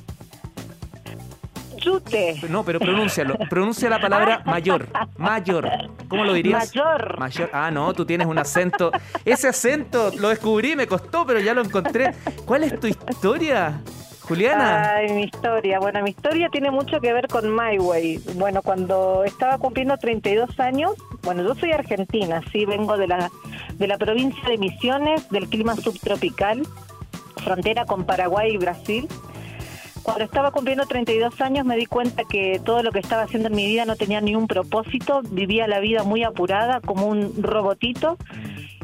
[2.49, 3.37] No, pero pronúncialo.
[3.49, 4.87] Pronuncia la palabra mayor.
[5.17, 5.69] Mayor.
[6.07, 6.75] ¿Cómo lo dirías?
[6.75, 7.19] Mayor.
[7.19, 7.49] Mayor.
[7.53, 8.91] Ah, no, tú tienes un acento.
[9.25, 12.13] Ese acento lo descubrí, me costó, pero ya lo encontré.
[12.45, 13.81] ¿Cuál es tu historia?
[14.21, 14.93] Juliana.
[14.95, 15.79] Ay, mi historia.
[15.79, 18.19] Bueno, mi historia tiene mucho que ver con My Way.
[18.35, 23.31] Bueno, cuando estaba cumpliendo 32 años, bueno, yo soy argentina, sí, vengo de la,
[23.73, 26.61] de la provincia de Misiones, del clima subtropical,
[27.43, 29.07] frontera con Paraguay y Brasil.
[30.03, 33.55] Cuando estaba cumpliendo 32 años me di cuenta que todo lo que estaba haciendo en
[33.55, 38.17] mi vida no tenía ni un propósito, vivía la vida muy apurada como un robotito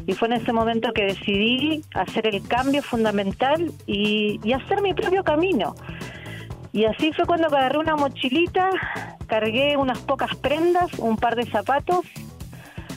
[0.06, 5.24] y fue en ese momento que decidí hacer el cambio fundamental y, hacer mi propio
[5.24, 5.74] camino.
[6.72, 8.70] Y así fue cuando agarré una mochilita,
[9.26, 12.06] cargué unas pocas prendas, un par de zapatos,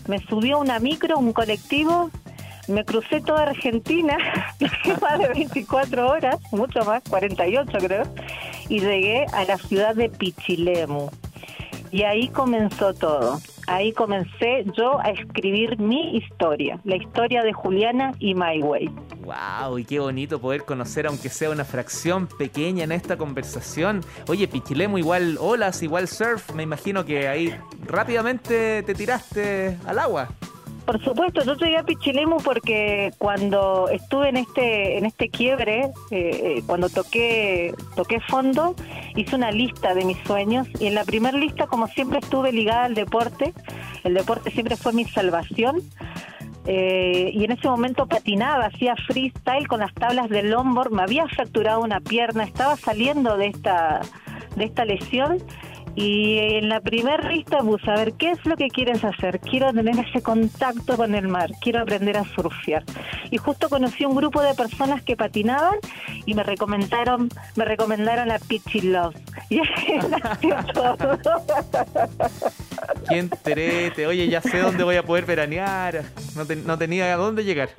[0.07, 2.11] me subió a una micro, un colectivo
[2.69, 4.17] me crucé toda Argentina,
[5.01, 8.03] más de 24 horas, mucho más, 48 creo,
[8.69, 11.09] y llegué a la ciudad de Pichilemu.
[11.91, 13.39] Y ahí comenzó todo.
[13.65, 18.89] Ahí comencé yo a escribir mi historia, la historia de Juliana y My Way.
[19.21, 19.77] ¡Wow!
[19.77, 24.01] Y qué bonito poder conocer, aunque sea una fracción pequeña en esta conversación.
[24.27, 26.51] Oye, Pichilemu igual olas, igual surf.
[26.55, 27.53] Me imagino que ahí
[27.85, 30.29] rápidamente te tiraste al agua.
[30.89, 35.91] Por supuesto, yo llegué a Pichilemu porque cuando estuve en este en este quiebre, eh,
[36.09, 38.73] eh, cuando toqué toqué fondo,
[39.15, 42.85] hice una lista de mis sueños y en la primera lista, como siempre estuve ligada
[42.85, 43.53] al deporte,
[44.03, 45.79] el deporte siempre fue mi salvación.
[46.65, 51.27] Eh, y en ese momento patinaba, hacía freestyle con las tablas del longboard, me había
[51.27, 54.01] fracturado una pierna, estaba saliendo de esta
[54.55, 55.37] de esta lesión
[55.95, 59.39] y en la primera lista puse, a ver, ¿qué es lo que quieres hacer?
[59.39, 62.83] Quiero tener ese contacto con el mar, quiero aprender a surfear.
[63.31, 65.75] Y justo conocí un grupo de personas que patinaban
[66.25, 69.15] y me recomendaron, me recomendaron a Pitchy Love.
[69.51, 69.59] Y.
[73.07, 74.05] ¿Quién terete?
[74.05, 76.03] Oye, ya sé dónde voy a poder veranear.
[76.35, 77.69] No, no tenía a dónde llegar.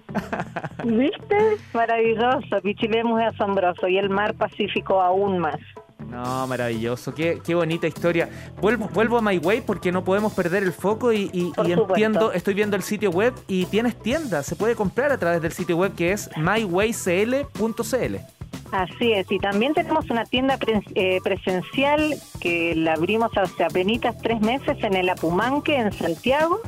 [0.85, 1.57] ¿Viste?
[1.73, 2.61] Maravilloso.
[2.63, 5.61] Pichilemu es asombroso y el mar Pacífico aún más.
[6.09, 7.15] No, maravilloso.
[7.15, 8.29] Qué, qué bonita historia.
[8.61, 12.55] Vuelvo, vuelvo a My Way porque no podemos perder el foco y, y, entiendo, estoy
[12.55, 14.43] viendo el sitio web y tienes tienda.
[14.43, 18.17] Se puede comprar a través del sitio web que es mywaycl.cl.
[18.73, 20.57] Así es, y también tenemos una tienda
[20.95, 26.61] eh, presencial que la abrimos hace apenas tres meses en el Apumanque, en Santiago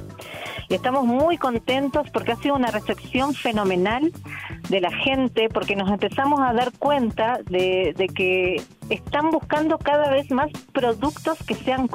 [0.72, 4.10] y estamos muy contentos porque ha sido una recepción fenomenal
[4.70, 10.30] de la gente, porque nos empezamos a dar cuenta de, que están buscando cada vez
[10.30, 11.88] más productos que sean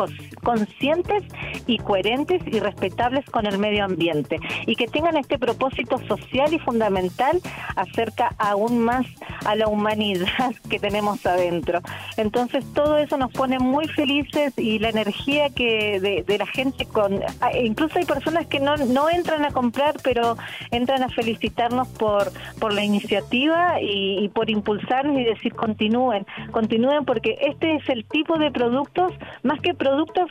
[0.43, 1.23] conscientes
[1.65, 6.59] y coherentes y respetables con el medio ambiente y que tengan este propósito social y
[6.59, 7.39] fundamental
[7.75, 9.05] acerca aún más
[9.45, 11.81] a la humanidad que tenemos adentro.
[12.17, 17.19] Entonces todo eso nos pone muy felices y la energía que de, la gente con
[17.63, 20.37] incluso hay personas que no, no entran a comprar, pero
[20.71, 27.37] entran a felicitarnos por, por la iniciativa y, por impulsarnos y decir continúen, continúen porque
[27.41, 30.29] este es el tipo de productos, más que productos,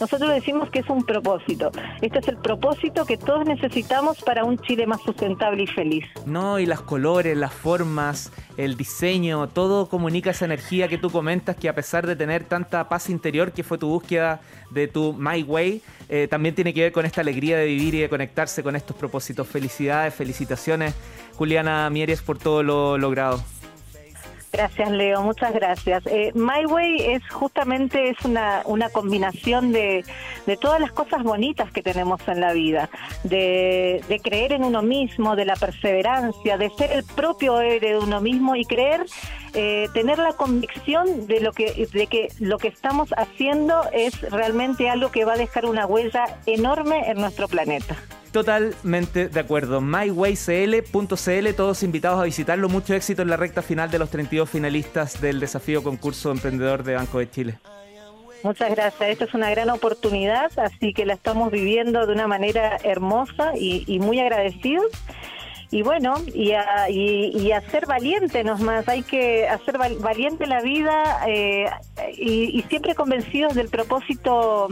[0.00, 1.70] nosotros decimos que es un propósito.
[2.00, 6.04] Este es el propósito que todos necesitamos para un Chile más sustentable y feliz.
[6.26, 11.56] No, y las colores, las formas, el diseño, todo comunica esa energía que tú comentas
[11.56, 14.40] que a pesar de tener tanta paz interior que fue tu búsqueda
[14.70, 18.00] de tu My Way, eh, también tiene que ver con esta alegría de vivir y
[18.00, 19.46] de conectarse con estos propósitos.
[19.46, 20.94] Felicidades, felicitaciones,
[21.36, 23.42] Juliana Mieres, por todo lo logrado.
[24.58, 25.22] Gracias, Leo.
[25.22, 26.04] Muchas gracias.
[26.06, 30.04] Eh, My Way es justamente es una, una combinación de,
[30.46, 32.90] de, todas las cosas bonitas que tenemos en la vida,
[33.22, 37.98] de, de, creer en uno mismo, de la perseverancia, de ser el propio héroe de
[37.98, 39.06] uno mismo y creer,
[39.54, 44.90] eh, tener la convicción de lo que de que lo que estamos haciendo es realmente
[44.90, 47.94] algo que va a dejar una huella enorme en nuestro planeta.
[48.32, 49.80] Totalmente de acuerdo.
[49.80, 52.68] mywaycl.cl, todos invitados a visitarlo.
[52.68, 56.94] Mucho éxito en la recta final de los 32 finalistas del desafío concurso emprendedor de
[56.94, 57.58] Banco de Chile.
[58.42, 59.10] Muchas gracias.
[59.10, 63.98] Esta es una gran oportunidad, así que la estamos viviendo de una manera hermosa y,
[63.98, 64.86] muy agradecidos.
[65.70, 71.68] Y bueno, y a, y, ser valiente más, hay que hacer valiente la vida eh,
[72.16, 74.68] y, y siempre convencidos del propósito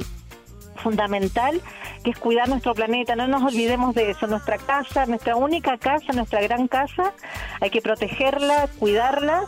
[0.76, 1.60] fundamental
[2.04, 3.16] que es cuidar nuestro planeta.
[3.16, 4.26] No nos olvidemos de eso.
[4.26, 7.12] Nuestra casa, nuestra única casa, nuestra gran casa,
[7.60, 9.44] hay que protegerla, cuidarla.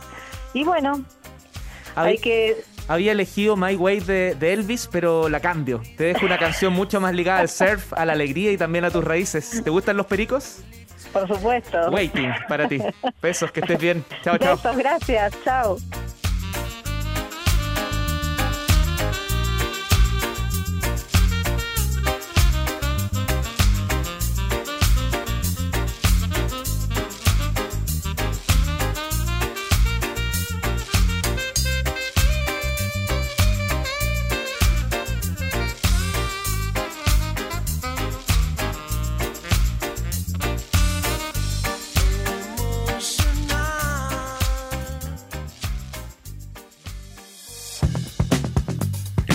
[0.53, 1.03] Y bueno,
[1.95, 5.79] hay que había elegido My Way de, Elvis, pero la cambio.
[5.95, 8.89] Te dejo una canción mucho más ligada al surf, a la alegría y también a
[8.89, 9.61] tus raíces.
[9.63, 10.63] ¿Te gustan los pericos?
[11.13, 11.91] Por supuesto.
[11.91, 12.79] Waiting para ti.
[13.21, 14.03] Besos, que estés bien.
[14.23, 14.55] Chao, chao.
[14.55, 15.33] Besos, gracias.
[15.43, 15.77] Chao.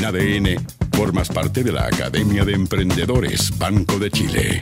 [0.04, 4.60] ADN, formas parte de la Academia de Emprendedores Banco de Chile.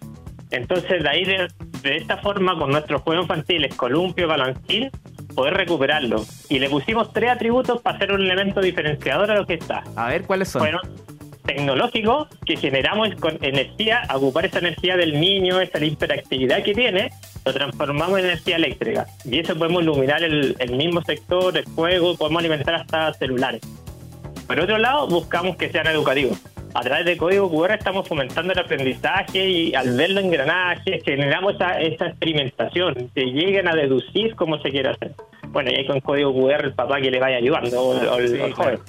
[0.52, 1.48] Entonces, de ahí, de,
[1.84, 4.90] esta forma, con nuestros juegos infantiles, columpio, balancín,
[5.34, 6.26] poder recuperarlo.
[6.50, 9.84] Y le pusimos tres atributos para hacer un elemento diferenciador a lo que está.
[9.96, 10.62] A ver, ¿cuáles son?
[10.62, 10.82] Bueno,
[11.46, 17.12] tecnológico, que generamos con energía, ocupar esa energía del niño, esa hiperactividad que tiene,
[17.46, 19.08] lo transformamos en energía eléctrica.
[19.24, 23.62] Y eso podemos iluminar el, el mismo sector, el juego, podemos alimentar hasta celulares.
[24.52, 26.38] Por otro lado, buscamos que sean educativos.
[26.74, 31.54] A través de código QR estamos fomentando el aprendizaje y al ver los engranajes generamos
[31.54, 35.14] esa, experimentación, que lleguen a deducir cómo se quiere hacer.
[35.52, 38.80] Bueno, y ahí con código QR el papá que le vaya ayudando, o, el, joven.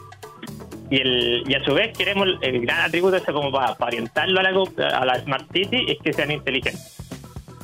[0.90, 4.42] Y, el, y a su vez queremos el gran atributo ese como para, orientarlo a
[4.42, 6.98] la, a la Smart City es que sean inteligentes.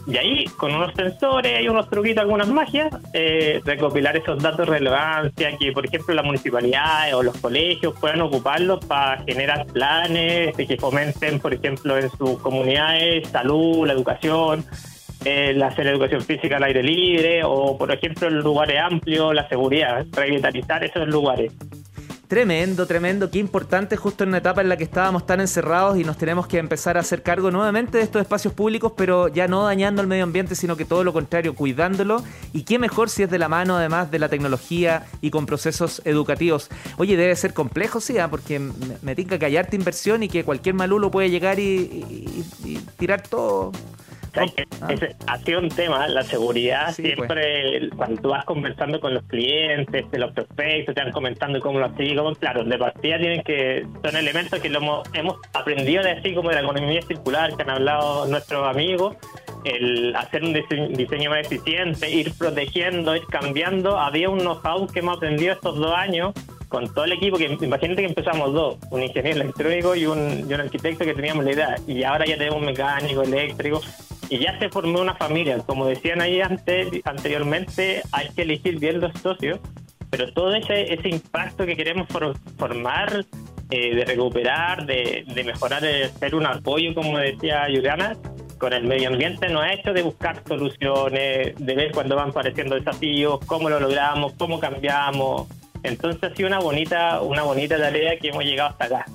[0.08, 4.78] Y ahí, con unos sensores, hay unos truquitos, algunas magias, eh, recopilar esos datos de
[4.78, 10.76] relevancia, que por ejemplo las municipalidades o los colegios puedan ocuparlos para generar planes que
[10.78, 14.64] fomenten, por ejemplo, en sus comunidades salud, la educación,
[15.26, 20.06] eh, hacer educación física al aire libre o, por ejemplo, en lugares amplios, la seguridad,
[20.12, 21.52] revitalizar esos lugares.
[22.28, 26.04] Tremendo, tremendo, qué importante justo en una etapa en la que estábamos tan encerrados y
[26.04, 29.64] nos tenemos que empezar a hacer cargo nuevamente de estos espacios públicos, pero ya no
[29.64, 32.22] dañando el medio ambiente, sino que todo lo contrario, cuidándolo.
[32.52, 36.02] Y qué mejor si es de la mano además de la tecnología y con procesos
[36.04, 36.68] educativos.
[36.98, 38.28] Oye, debe ser complejo, sí, ¿ah?
[38.28, 42.44] porque me, tinca que hay inversión y que cualquier malulo puede llegar y,
[42.98, 43.72] tirar todo
[44.80, 44.86] Ah.
[44.92, 47.28] Ese ha sido un tema, la seguridad Sí, pues.
[47.28, 51.78] siempre, cuando tú vas conversando con los clientes, de los prospectos, te van comentando cómo
[51.78, 56.12] lo como, claro, de partida tienen que, son elementos que lo hemos, hemos aprendido de
[56.12, 59.16] así como de la economía circular que han hablado nuestros amigos,
[59.64, 65.00] el hacer un dise- diseño más eficiente, ir protegiendo, ir cambiando, había un know-how que
[65.00, 66.32] hemos aprendido estos dos años
[66.68, 70.52] con todo el equipo, que imagínate que empezamos dos, un ingeniero electrónico y un, y
[70.52, 73.80] un arquitecto que teníamos la idea, y ahora ya tenemos un mecánico, eléctrico,
[74.28, 75.58] y ya se formó una familia.
[75.58, 79.58] Como decían ahí antes, anteriormente, hay que elegir bien los socios,
[80.10, 83.24] pero todo ese, ese impacto que queremos for- formar,
[83.70, 88.16] eh, de recuperar, de, de mejorar, de ser un apoyo, como decía Juliana,
[88.58, 92.74] con el medio ambiente nos ha hecho de buscar soluciones, de ver cuando van apareciendo
[92.74, 95.46] desafíos, cómo lo logramos, cómo cambiamos.
[95.82, 99.06] Entonces ha sido una bonita, una bonita tarea que hemos llegado hasta acá.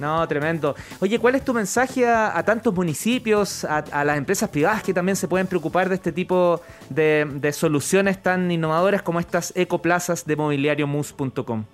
[0.00, 0.74] No, tremendo.
[1.00, 4.94] Oye, ¿cuál es tu mensaje a, a tantos municipios, a, a las empresas privadas que
[4.94, 10.24] también se pueden preocupar de este tipo de, de soluciones tan innovadoras como estas ecoplazas
[10.24, 11.64] de mobiliariomus.com?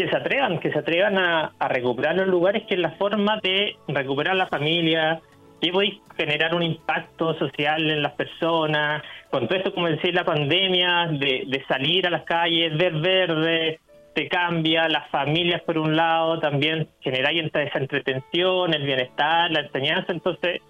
[0.00, 3.38] que se atrevan, que se atrevan a, a recuperar los lugares, que es la forma
[3.42, 5.20] de recuperar la familia,
[5.60, 10.24] que podéis generar un impacto social en las personas, con todo esto, como decía, la
[10.24, 13.80] pandemia, de, de salir a las calles, ver verde,
[14.14, 20.12] te cambia, las familias por un lado, también generáis esa entretención, el bienestar, la enseñanza,
[20.12, 20.60] entonces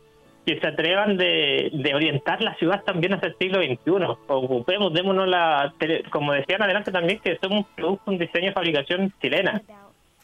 [0.46, 4.16] que se atrevan de, de orientar la ciudad también hacia el siglo XXI.
[4.26, 5.72] Ocupemos, démonos la,
[6.10, 9.62] como decían adelante también, que somos un producto, un diseño de fabricación chilena.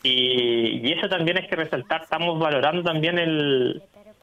[0.02, 3.82] Y, y eso también hay que resaltar, estamos valorando también el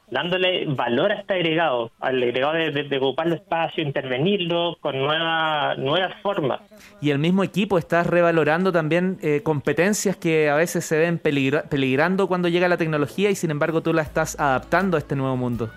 [0.09, 4.97] dándole valor a este agregado, al agregado de, de- de ocupar los espacios, intervenirlo con
[4.97, 6.59] nuevas nuevas formas.
[7.01, 11.63] Y el mismo equipo está revalorando también eh, competencias que a veces se ven peligra-
[11.69, 15.35] peligrando cuando llega la tecnología y sin embargo tú la estás adaptando a este nuevo
[15.37, 15.71] mundo,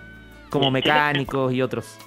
[0.49, 1.97] como mecánicos y otros.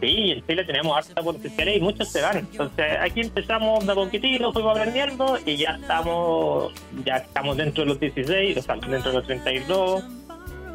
[0.00, 2.38] Sí, en Chile tenemos harta potencial y muchos se van.
[2.38, 6.72] Entonces aquí empezamos de a poquitito, fuimos aprendiendo y ya estamos
[7.04, 10.04] ya estamos dentro de los 16, o sea, dentro de los 32,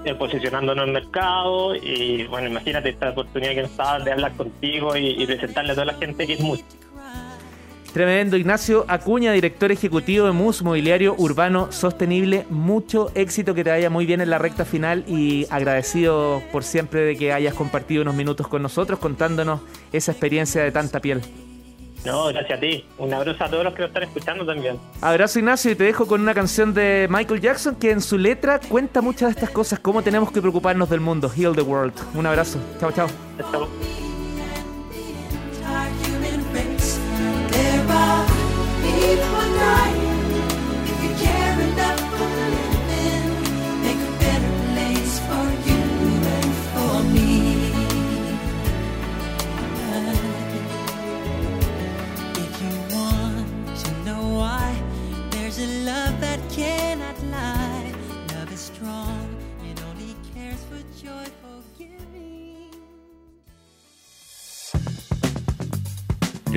[0.05, 4.95] eh, posicionándonos en el mercado y bueno, imagínate esta oportunidad que nos de hablar contigo
[4.95, 6.63] y, y presentarle a toda la gente que es mucho.
[7.93, 12.45] Tremendo, Ignacio Acuña, director ejecutivo de MUS, Mobiliario Urbano Sostenible.
[12.51, 17.01] Mucho éxito, que te vaya muy bien en la recta final y agradecido por siempre
[17.01, 21.21] de que hayas compartido unos minutos con nosotros contándonos esa experiencia de tanta piel.
[22.05, 22.85] No, gracias a ti.
[22.97, 24.79] Un abrazo a todos los que nos están escuchando también.
[25.01, 28.59] Abrazo Ignacio y te dejo con una canción de Michael Jackson que en su letra
[28.59, 31.29] cuenta muchas de estas cosas, cómo tenemos que preocuparnos del mundo.
[31.35, 31.93] Heal the world.
[32.15, 32.59] Un abrazo.
[32.79, 33.07] Chao, chao.
[33.51, 34.08] Chao.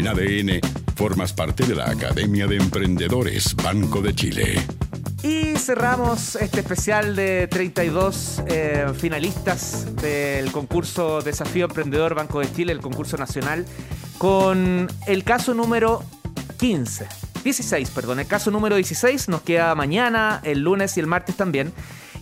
[0.08, 0.60] ADN,
[0.96, 4.62] formas parte de la Academia de Emprendedores Banco de Chile.
[5.22, 12.72] Y cerramos este especial de 32 eh, finalistas del concurso Desafío Emprendedor Banco de Chile,
[12.72, 13.64] el concurso nacional,
[14.18, 16.02] con el caso número
[16.58, 17.06] 15.
[17.44, 21.72] 16, perdón, el caso número 16 nos queda mañana, el lunes y el martes también.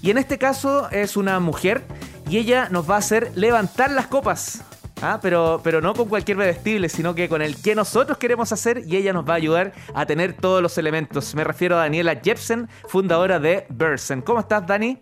[0.03, 1.85] Y en este caso es una mujer
[2.28, 4.62] y ella nos va a hacer levantar las copas.
[5.03, 8.82] Ah, pero, pero no con cualquier bebestible, sino que con el que nosotros queremos hacer
[8.86, 11.34] y ella nos va a ayudar a tener todos los elementos.
[11.34, 14.20] Me refiero a Daniela Jepsen, fundadora de Bersen.
[14.20, 14.98] ¿Cómo estás, Dani?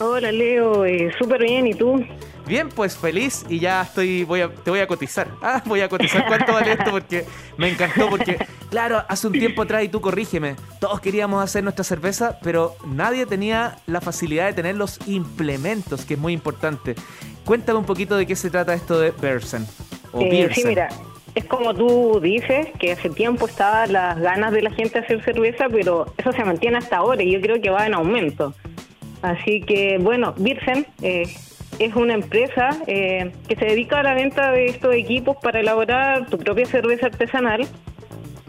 [0.00, 2.04] Hola Leo, eh, súper bien, ¿y tú?
[2.46, 5.28] Bien, pues feliz y ya estoy, voy a, te voy a cotizar.
[5.42, 7.24] Ah, voy a cotizar cuánto vale esto porque
[7.56, 8.36] me encantó porque,
[8.68, 13.26] claro, hace un tiempo atrás, y tú corrígeme, todos queríamos hacer nuestra cerveza, pero nadie
[13.26, 16.96] tenía la facilidad de tener los implementos, que es muy importante.
[17.46, 19.64] Cuéntame un poquito de qué se trata esto de Bersen.
[20.12, 20.88] O Eh, sí, mira,
[21.36, 25.22] es como tú dices, que hace tiempo estaban las ganas de la gente de hacer
[25.22, 28.52] cerveza, pero eso se mantiene hasta ahora y yo creo que va en aumento.
[29.22, 31.32] Así que, bueno, Birsen eh,
[31.78, 36.26] es una empresa eh, que se dedica a la venta de estos equipos para elaborar
[36.26, 37.64] tu propia cerveza artesanal.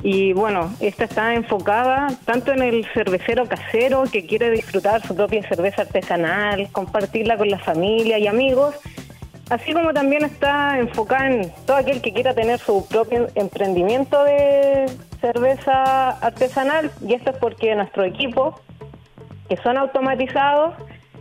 [0.03, 5.41] Y bueno, esta está enfocada tanto en el cervecero casero que quiere disfrutar su propia
[5.47, 8.75] cerveza artesanal, compartirla con la familia y amigos,
[9.49, 14.85] así como también está enfocada en todo aquel que quiera tener su propio emprendimiento de
[15.19, 16.91] cerveza artesanal.
[17.01, 18.59] Y esto es porque nuestro equipo,
[19.49, 20.75] que son automatizados,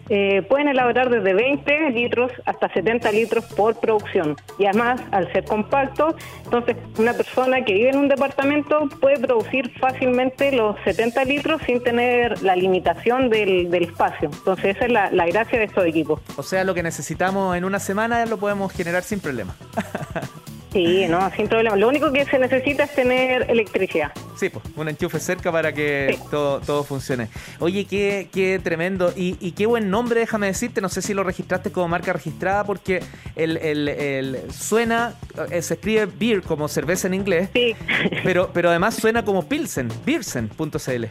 [0.08, 4.36] Eh, pueden elaborar desde 20 litros hasta 70 litros por producción.
[4.58, 9.72] Y además, al ser compacto, entonces una persona que vive en un departamento puede producir
[9.78, 14.30] fácilmente los 70 litros sin tener la limitación del, del espacio.
[14.32, 16.20] Entonces esa es la, la gracia de estos equipos.
[16.36, 19.56] O sea, lo que necesitamos en una semana lo podemos generar sin problema.
[20.76, 21.74] Sí, no, sin problema.
[21.76, 24.12] Lo único que se necesita es tener electricidad.
[24.36, 27.28] Sí, pues, un enchufe cerca para que todo, todo funcione.
[27.60, 29.12] Oye, qué, qué tremendo.
[29.16, 30.80] Y, y qué buen nombre, déjame decirte.
[30.82, 33.00] No sé si lo registraste como marca registrada porque
[33.36, 35.14] el, el- el- suena,
[35.50, 37.74] eh, se escribe beer como cerveza en inglés, Sí,
[38.22, 41.04] pero, pero además suena como Pilsen, beersen.cl.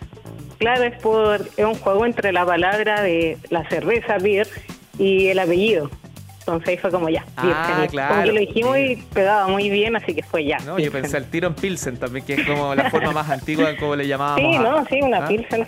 [0.60, 4.48] claro, es, por, es un juego entre la palabra de la cerveza, beer,
[5.00, 5.90] y el apellido.
[6.48, 8.14] Entonces ahí fue como ya, Ah, claro.
[8.14, 10.60] Como que lo dijimos y pegaba muy bien, así que fue ya.
[10.60, 13.70] No, yo pensé al tiro en Pilsen también, que es como la forma más antigua
[13.72, 14.52] en cómo le llamábamos.
[14.52, 15.28] Sí, a- no, sí, una ¿Ah?
[15.28, 15.68] pilsen.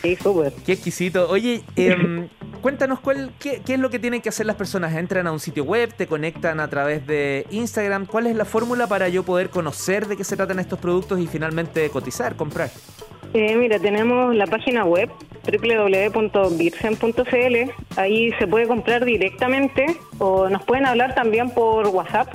[0.00, 0.52] Sí, súper.
[0.64, 1.28] Qué exquisito.
[1.28, 2.28] Oye, em,
[2.62, 4.94] cuéntanos cuál, qué, qué es lo que tienen que hacer las personas.
[4.94, 8.06] Entran a un sitio web, te conectan a través de Instagram.
[8.06, 11.26] ¿Cuál es la fórmula para yo poder conocer de qué se tratan estos productos y
[11.26, 12.70] finalmente cotizar, comprar?
[13.38, 15.10] Eh, mira, tenemos la página web
[15.44, 17.70] www.birsen.cl.
[17.98, 22.32] Ahí se puede comprar directamente o nos pueden hablar también por WhatsApp.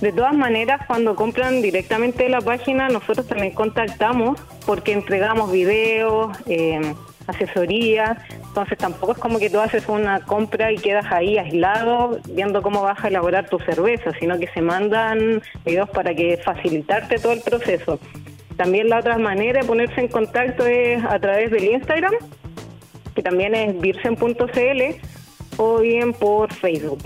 [0.00, 6.94] De todas maneras, cuando compran directamente la página, nosotros también contactamos porque entregamos videos, eh,
[7.26, 8.16] asesoría.
[8.46, 12.80] Entonces tampoco es como que tú haces una compra y quedas ahí aislado viendo cómo
[12.80, 17.42] vas a elaborar tu cerveza, sino que se mandan videos para que facilitarte todo el
[17.42, 18.00] proceso.
[18.58, 22.12] También la otra manera de ponerse en contacto es a través del Instagram,
[23.14, 24.82] que también es virsen.cl,
[25.58, 26.98] o bien por Facebook.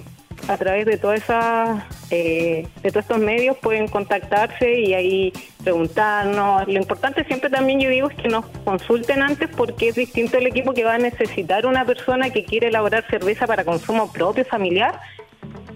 [0.48, 5.32] A través de todas esas, eh, de todos estos medios pueden contactarse y ahí
[5.62, 6.66] preguntarnos.
[6.66, 10.46] Lo importante siempre también yo digo es que nos consulten antes porque es distinto el
[10.46, 14.98] equipo que va a necesitar una persona que quiere elaborar cerveza para consumo propio familiar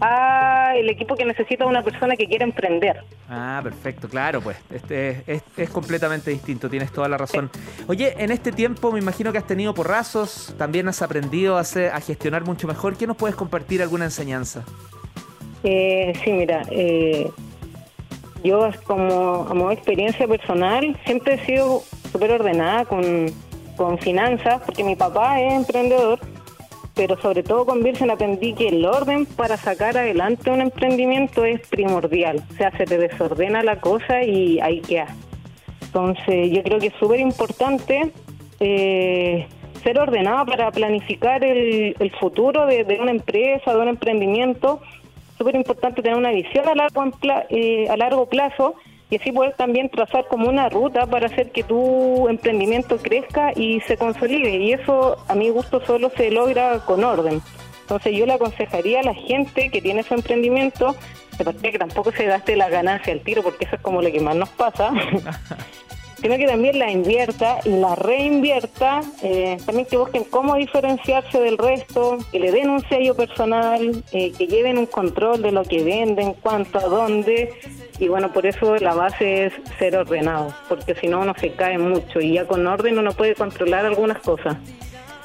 [0.01, 3.03] a el equipo que necesita una persona que quiere emprender.
[3.29, 7.51] Ah, perfecto, claro, pues este es, es- completamente distinto, tienes toda la razón.
[7.89, 11.93] Oye, en este tiempo me imagino que has tenido porrazos, también has aprendido a, hacer-
[11.93, 12.97] a gestionar mucho mejor.
[12.97, 14.65] ¿Qué nos puedes compartir alguna enseñanza?
[15.65, 17.31] Eh, sí, mira, eh,
[18.45, 21.83] yo como a modo de experiencia personal siempre he sido
[22.13, 23.27] súper ordenada con,
[23.77, 26.21] con finanzas, porque mi papá es emprendedor,
[26.97, 31.61] pero sobre todo con Virgen aprendí que el orden para sacar adelante un emprendimiento es
[31.69, 32.43] primordial.
[32.51, 35.15] O sea, se te desordena la cosa y ahí queda.
[35.83, 38.13] Entonces, yo creo que es súper importante
[38.61, 39.47] eh,
[39.83, 44.81] ser ordenado para planificar el, el futuro de, una empresa, de un emprendimiento.
[45.37, 47.05] Súper importante tener una visión a largo,
[47.51, 48.75] eh, a largo plazo
[49.11, 53.81] y así poder también trazar como una ruta para hacer que tu emprendimiento crezca y
[53.83, 54.57] se consolide.
[54.57, 57.41] Y eso, a mi gusto, solo se logra con orden.
[57.83, 60.97] Entonces, yo le aconsejaría a la gente que tiene su emprendimiento,
[61.39, 64.11] de partida que tampoco se gaste la ganancia al tiro, porque eso es como lo
[64.11, 64.93] que más nos pasa.
[66.21, 71.59] sino que también la invierta y la reinvierta, eh, también que busquen cómo diferenciarse del
[71.59, 75.83] resto, que le den un sello personal, eh, que lleven un control de lo que
[75.83, 77.53] venden, cuánto, a dónde,
[77.99, 81.79] y bueno, por eso la base es ser ordenado, porque si no uno se cae
[81.79, 84.57] mucho y ya con orden uno puede controlar algunas cosas.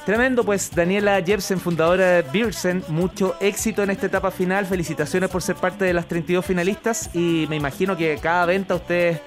[0.04, 4.66] Tremendo, pues Daniela Jepsen, fundadora de Beersen, mucho éxito en esta etapa final.
[4.66, 9.20] Felicitaciones por ser parte de las 32 finalistas y me imagino que cada venta ustedes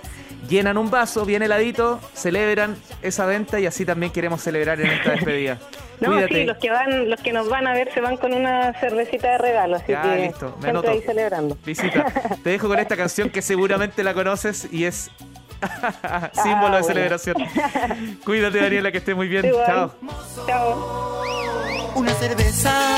[0.47, 5.11] llenan un vaso bien heladito, celebran esa venta y así también queremos celebrar en esta
[5.11, 5.57] despedida.
[5.97, 6.33] No, Cuídate.
[6.35, 9.31] sí, los que van, los que nos van a ver se van con una cervecita
[9.31, 10.91] de regalo, así Ya, que listo, me anoto.
[10.91, 11.57] ahí celebrando.
[11.65, 12.05] Visita.
[12.43, 15.09] Te dejo con esta canción que seguramente la conoces y es
[16.33, 16.85] símbolo de bueno.
[16.85, 17.37] celebración.
[18.25, 19.45] Cuídate, Daniela, que esté muy bien.
[19.45, 19.65] Igual.
[19.65, 19.93] Chao.
[20.45, 21.91] Chao.
[21.95, 22.95] Una cerveza,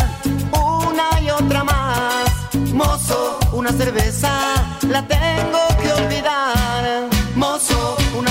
[0.90, 2.50] una y otra más.
[2.74, 4.32] Mozo, una cerveza,
[4.90, 7.08] la tengo que olvidar.